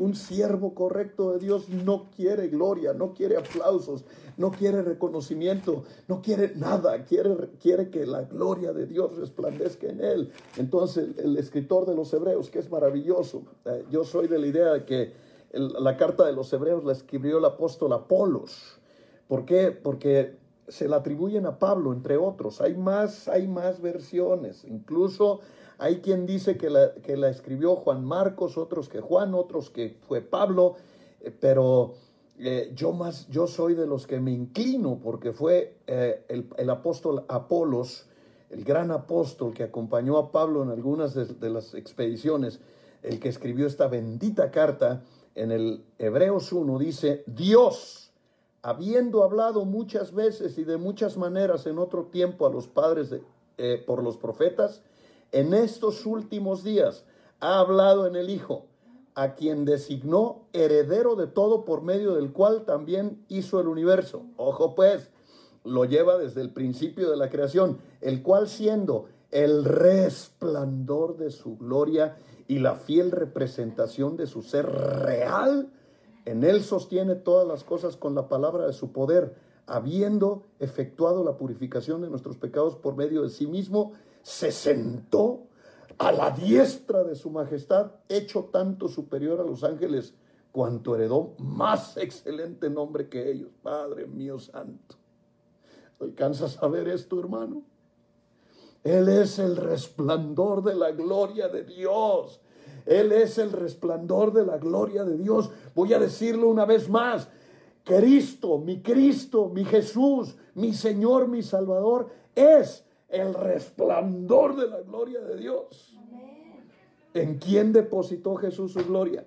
[0.00, 4.04] Un siervo correcto de Dios no quiere gloria, no quiere aplausos,
[4.36, 10.00] no quiere reconocimiento, no quiere nada, quiere, quiere que la gloria de Dios resplandezca en
[10.02, 10.32] él.
[10.56, 14.72] Entonces el escritor de los Hebreos, que es maravilloso, eh, yo soy de la idea
[14.72, 15.12] de que
[15.52, 18.80] la carta de los Hebreos la escribió el apóstol Apolos.
[19.28, 19.70] ¿Por qué?
[19.70, 20.34] Porque
[20.68, 22.60] se la atribuyen a Pablo, entre otros.
[22.60, 24.64] Hay más, hay más versiones.
[24.64, 25.40] Incluso
[25.78, 29.96] hay quien dice que la, que la escribió Juan Marcos, otros que Juan, otros que
[30.08, 30.76] fue Pablo,
[31.20, 31.94] eh, pero
[32.38, 37.24] eh, yo más, yo soy de los que me inclino porque fue eh, el, apóstol
[37.28, 38.06] Apolos,
[38.50, 42.60] el gran apóstol que acompañó a Pablo en algunas de, de las expediciones,
[43.02, 45.02] el que escribió esta bendita carta
[45.34, 48.05] en el Hebreos 1, dice, Dios,
[48.66, 53.14] habiendo hablado muchas veces y de muchas maneras en otro tiempo a los padres
[53.58, 54.82] eh, por los profetas,
[55.30, 57.04] en estos últimos días
[57.38, 58.66] ha hablado en el Hijo,
[59.14, 64.24] a quien designó heredero de todo por medio del cual también hizo el universo.
[64.36, 65.12] Ojo pues,
[65.62, 71.56] lo lleva desde el principio de la creación, el cual siendo el resplandor de su
[71.56, 72.16] gloria
[72.48, 75.70] y la fiel representación de su ser real,
[76.26, 81.36] en Él sostiene todas las cosas con la palabra de su poder, habiendo efectuado la
[81.36, 85.46] purificación de nuestros pecados por medio de sí mismo, se sentó
[85.98, 90.14] a la diestra de su majestad, hecho tanto superior a los ángeles,
[90.50, 93.50] cuanto heredó más excelente nombre que ellos.
[93.62, 94.96] Padre mío santo.
[96.00, 97.62] ¿Alcanzas a ver esto, hermano?
[98.82, 102.40] Él es el resplandor de la gloria de Dios.
[102.86, 105.50] Él es el resplandor de la gloria de Dios.
[105.74, 107.28] Voy a decirlo una vez más.
[107.84, 115.20] Cristo, mi Cristo, mi Jesús, mi Señor, mi Salvador, es el resplandor de la gloria
[115.20, 115.96] de Dios.
[117.14, 119.26] ¿En quién depositó Jesús su gloria?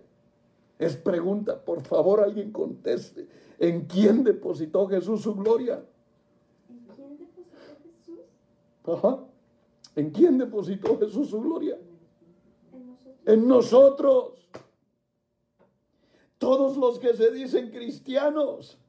[0.77, 3.27] Es pregunta, por favor alguien conteste.
[3.59, 5.83] ¿En quién depositó Jesús su gloria?
[6.69, 8.19] ¿En quién depositó Jesús?
[8.85, 9.19] Ajá.
[9.95, 11.77] ¿En quién depositó Jesús su gloria?
[13.29, 14.33] En nosotros.
[16.39, 18.79] todos los que se dicen cristianos.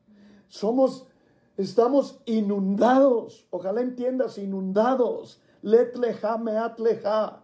[0.48, 1.06] Somos,
[1.56, 3.44] estamos inundados.
[3.50, 5.40] Ojalá entiendas, inundados.
[5.62, 7.42] Let leja meat leja.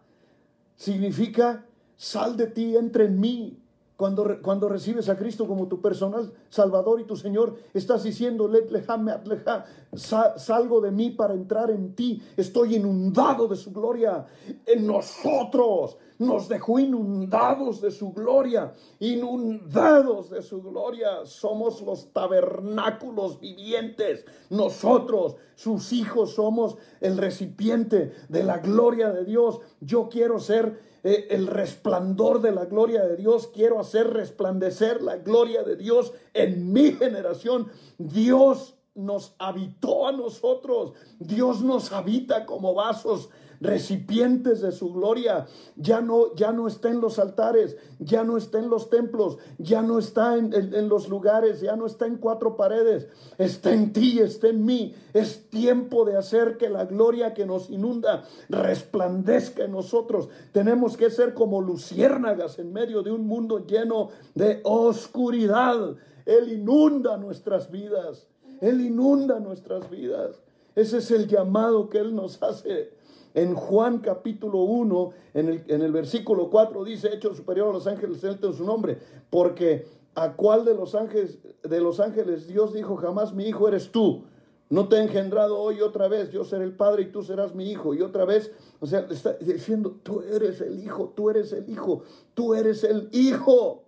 [0.77, 1.67] Significa,
[1.97, 3.61] sal de ti, entra en mí.
[3.97, 8.71] Cuando, cuando recibes a Cristo como tu personal Salvador y tu Señor, estás diciendo, let
[8.71, 9.65] leja
[9.97, 12.23] salgo de mí para entrar en ti.
[12.37, 14.27] Estoy inundado de su gloria.
[14.67, 18.75] En nosotros nos dejó inundados de su gloria.
[19.01, 21.25] Inundados de su gloria.
[21.25, 24.27] Somos los tabernáculos vivientes.
[24.51, 29.61] Nosotros, sus hijos, somos el recipiente de la gloria de Dios.
[29.81, 33.47] Yo quiero ser eh, el resplandor de la gloria de Dios.
[33.47, 37.69] Quiero hacer resplandecer la gloria de Dios en mi generación.
[37.97, 40.95] Dios nos habitó a nosotros.
[41.21, 43.29] Dios nos habita como vasos
[43.61, 45.47] recipientes de su gloria.
[45.77, 49.83] Ya no, ya no está en los altares, ya no está en los templos, ya
[49.83, 53.09] no está en, en- los lugares, ya no está en cuatro paredes.
[53.39, 54.95] Está en ti, está en mí.
[55.13, 60.29] Es tiempo de hacer que la gloria que nos inunda resplandezca en nosotros.
[60.53, 65.97] Tenemos que ser como luciérnagas en medio de un mundo lleno de oscuridad.
[66.25, 68.27] Él inunda nuestras vidas.
[68.61, 70.43] Él inunda nuestras vidas.
[70.75, 72.91] Ese es el llamado que Él nos hace.
[73.37, 78.17] En Juan capítulo 1, en el, en versículo 4 dice, hecho superior a los ángeles,
[78.17, 83.35] exalten su nombre, porque a cuál de los ángeles, de los ángeles Dios dijo, jamás
[83.35, 84.25] mi hijo eres tú.
[84.71, 87.71] No te he engendrado hoy otra vez, yo seré el padre y tú serás mi
[87.71, 87.93] hijo.
[87.93, 92.05] Y otra vez, o sea, está diciendo, tú eres el hijo, tú eres el hijo,
[92.33, 93.85] tú eres el hijo.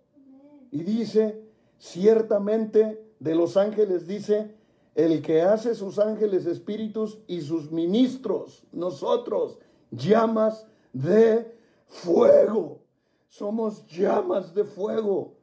[0.70, 1.42] Y dice,
[1.78, 4.57] ciertamente de los ángeles dice,
[4.98, 9.56] el que hace sus ángeles espíritus y sus ministros, nosotros,
[9.92, 12.80] llamas de fuego.
[13.28, 15.34] Somos llamas de fuego.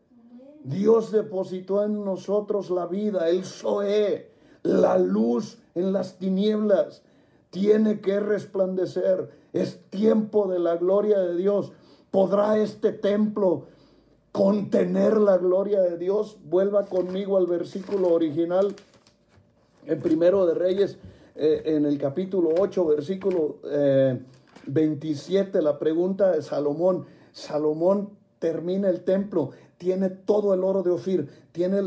[0.62, 4.30] Dios depositó en nosotros la vida, el Zoé,
[4.62, 7.02] la luz en las tinieblas.
[7.50, 9.30] Tiene que resplandecer.
[9.54, 11.72] Es tiempo de la gloria de Dios.
[12.12, 13.68] ¿Podrá este templo
[14.34, 16.40] contener la gloria de Dios?
[16.44, 18.76] Vuelva conmigo al versículo original
[19.86, 20.98] en Primero de Reyes,
[21.36, 24.20] eh, en el capítulo 8, versículo eh,
[24.68, 27.06] 27, la pregunta de Salomón.
[27.32, 31.82] Salomón termina el templo, tiene todo el oro de Ofir, tiene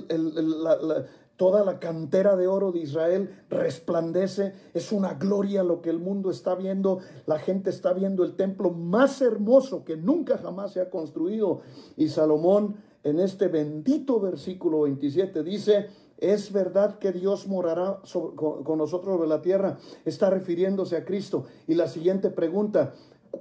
[1.36, 6.30] toda la cantera de oro de Israel, resplandece, es una gloria lo que el mundo
[6.30, 10.90] está viendo, la gente está viendo el templo más hermoso que nunca jamás se ha
[10.90, 11.60] construido.
[11.96, 15.86] Y Salomón en este bendito versículo 27 dice,
[16.18, 19.78] es verdad que Dios morará sobre- con, nosotros sobre la tierra.
[20.04, 21.44] Está refiriéndose a Cristo.
[21.66, 22.92] Y la siguiente pregunta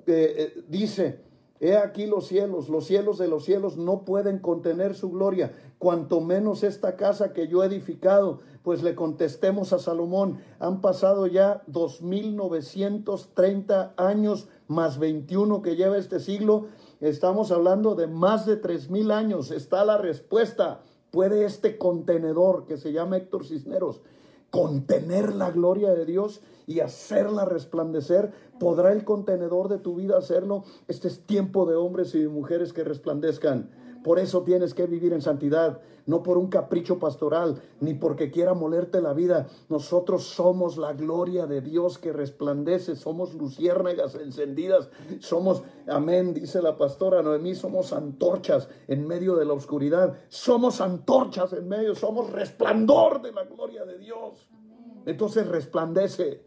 [0.06, 1.22] eh, eh, dice,
[1.60, 6.22] he aquí los cielos, los cielos de los cielos no pueden contener su gloria, cuanto
[6.22, 8.40] menos esta casa que yo he edificado.
[8.64, 16.20] Pues le contestemos a Salomón, han pasado ya 2930 años más 21 que lleva este
[16.20, 16.68] siglo.
[17.00, 19.52] Estamos hablando de más de 3000 años.
[19.52, 20.82] Está la respuesta.
[21.18, 24.04] ¿Puede este contenedor que se llama Héctor Cisneros
[24.52, 28.32] contener la gloria de Dios y hacerla resplandecer?
[28.60, 30.64] ¿Podrá el contenedor de tu vida hacerlo?
[30.88, 33.72] Este es tiempo de hombres y de mujeres que resplandezcan.
[34.04, 38.54] Por eso tienes que vivir en santidad, no por un capricho pastoral, ni porque quiera
[38.54, 39.48] molerte la vida.
[39.70, 44.90] Nosotros somos la gloria de Dios que resplandece, somos luciérnagas encendidas,
[45.20, 51.54] somos, amén, dice la pastora Noemí, somos antorchas en medio de la oscuridad, somos antorchas
[51.54, 54.50] en medio, somos resplandor de la gloria de Dios.
[55.06, 56.44] Entonces resplandece,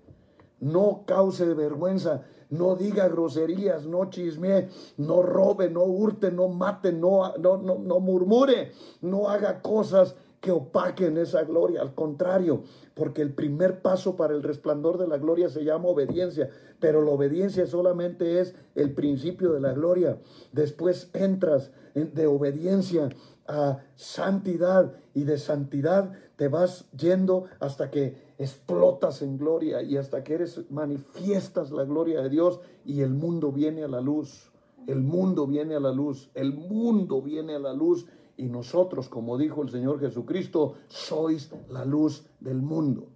[0.60, 7.36] no cause vergüenza, no diga groserías, no chismee, no robe, no hurte, no mate, no,
[7.38, 11.82] no, no, murmure, no haga cosas que opaquen esa gloria.
[11.82, 12.62] Al contrario,
[12.94, 16.48] porque el primer paso para el resplandor de la gloria se llama obediencia,
[16.80, 20.18] pero la obediencia solamente es el principio de la gloria.
[20.52, 23.10] Después entras en- de obediencia
[23.46, 30.24] a santidad y de santidad te vas yendo hasta que explotas en gloria y hasta
[30.24, 34.50] que eres manifiestas la gloria de Dios y el mundo viene a la luz.
[34.86, 38.06] El mundo viene a la luz, el mundo viene a la luz
[38.38, 43.08] y nosotros, como dijo el Señor Jesucristo, sois la luz del mundo.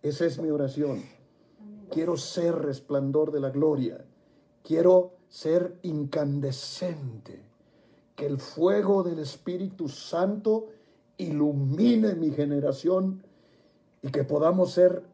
[0.00, 1.02] Esa es mi oración.
[1.90, 4.04] Quiero ser resplandor de la gloria.
[4.62, 7.42] Quiero ser incandescente.
[8.14, 10.68] Que el fuego del Espíritu Santo
[11.22, 13.22] ilumine mi generación
[14.02, 15.04] y que podamos ser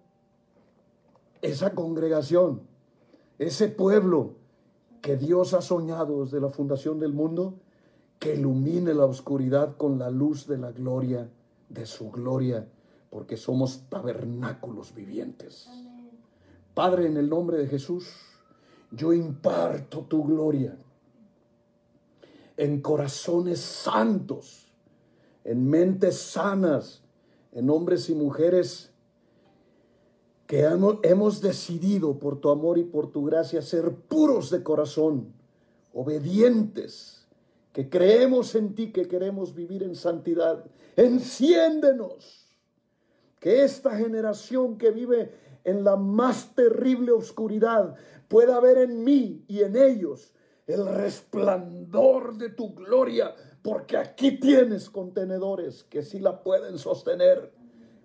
[1.43, 2.63] esa congregación,
[3.39, 4.35] ese pueblo
[5.03, 7.55] que Dios ha soñado desde la fundación del mundo,
[8.19, 11.31] que ilumine la oscuridad con la luz de la gloria,
[11.69, 12.67] de su gloria,
[13.11, 15.69] porque somos tabernáculos vivientes.
[16.75, 18.11] Padre, en el nombre de Jesús,
[18.91, 20.77] yo imparto tu gloria
[22.57, 24.68] en corazones santos,
[25.49, 27.03] en mentes sanas,
[27.53, 28.93] en hombres y mujeres
[30.47, 35.33] que hemos, decidido por tu amor y por tu gracia ser puros de corazón,
[35.95, 37.27] obedientes,
[37.73, 40.67] que creemos en ti, que queremos vivir en santidad.
[40.97, 42.53] Enciéndenos,
[43.41, 45.33] que esta generación que vive
[45.65, 47.95] en la más terrible oscuridad
[48.29, 50.35] pueda ver en mí y en ellos
[50.67, 53.35] el resplandor de tu gloria,
[53.69, 57.53] porque aquí tienes contenedores que sí la pueden sostener.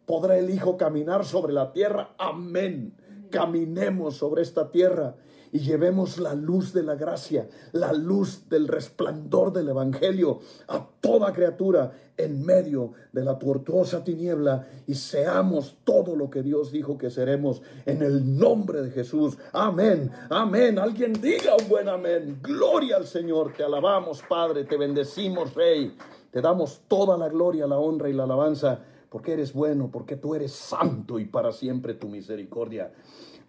[0.06, 2.16] ¿Podrá el Hijo caminar sobre la tierra?
[2.18, 2.98] Amén.
[3.32, 5.16] Caminemos sobre esta tierra
[5.54, 11.32] y llevemos la luz de la gracia, la luz del resplandor del Evangelio a toda
[11.32, 17.12] criatura en medio de la tortuosa tiniebla y seamos todo lo que Dios dijo que
[17.12, 19.38] seremos en el nombre de Jesús.
[19.52, 20.80] Amén, amén.
[20.80, 22.40] Alguien diga un buen amén.
[22.42, 23.54] Gloria al Señor.
[23.54, 24.64] Te alabamos, Padre.
[24.64, 25.96] Te bendecimos, Rey.
[26.32, 30.34] Te damos toda la gloria, la honra y la alabanza porque eres bueno, porque tú
[30.34, 32.92] eres santo y para siempre tu misericordia.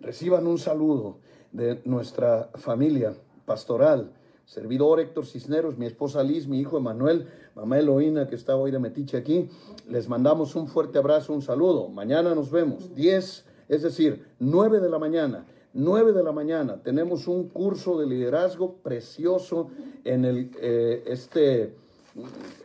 [0.01, 1.17] Reciban un saludo
[1.55, 3.15] de nuestra familia
[3.47, 4.11] pastoral.
[4.45, 8.79] Servidor Héctor Cisneros, mi esposa Liz, mi hijo Emanuel, mamá Eloína que está hoy de
[8.79, 9.49] Metiche aquí.
[9.89, 11.89] Les mandamos un fuerte abrazo, un saludo.
[11.89, 15.47] Mañana nos vemos, 10, es decir, 9 de la mañana.
[15.73, 19.71] 9 de la mañana tenemos un curso de liderazgo precioso
[20.05, 21.75] en el, eh, este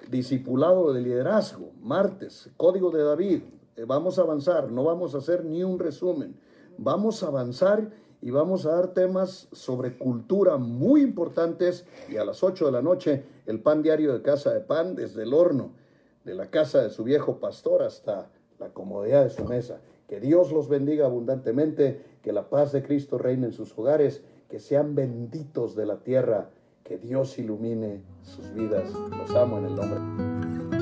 [0.10, 3.42] discipulado de liderazgo, martes, código de David.
[3.78, 6.36] Eh, vamos a avanzar, no vamos a hacer ni un resumen.
[6.78, 7.90] Vamos a avanzar
[8.22, 12.82] y vamos a dar temas sobre cultura muy importantes y a las 8 de la
[12.82, 15.72] noche el pan diario de casa de pan desde el horno
[16.26, 19.80] de la casa de su viejo pastor hasta la comodidad de su mesa.
[20.08, 24.60] Que Dios los bendiga abundantemente, que la paz de Cristo reine en sus hogares, que
[24.60, 26.50] sean benditos de la tierra,
[26.84, 28.92] que Dios ilumine sus vidas.
[29.18, 30.79] Los amo en el nombre.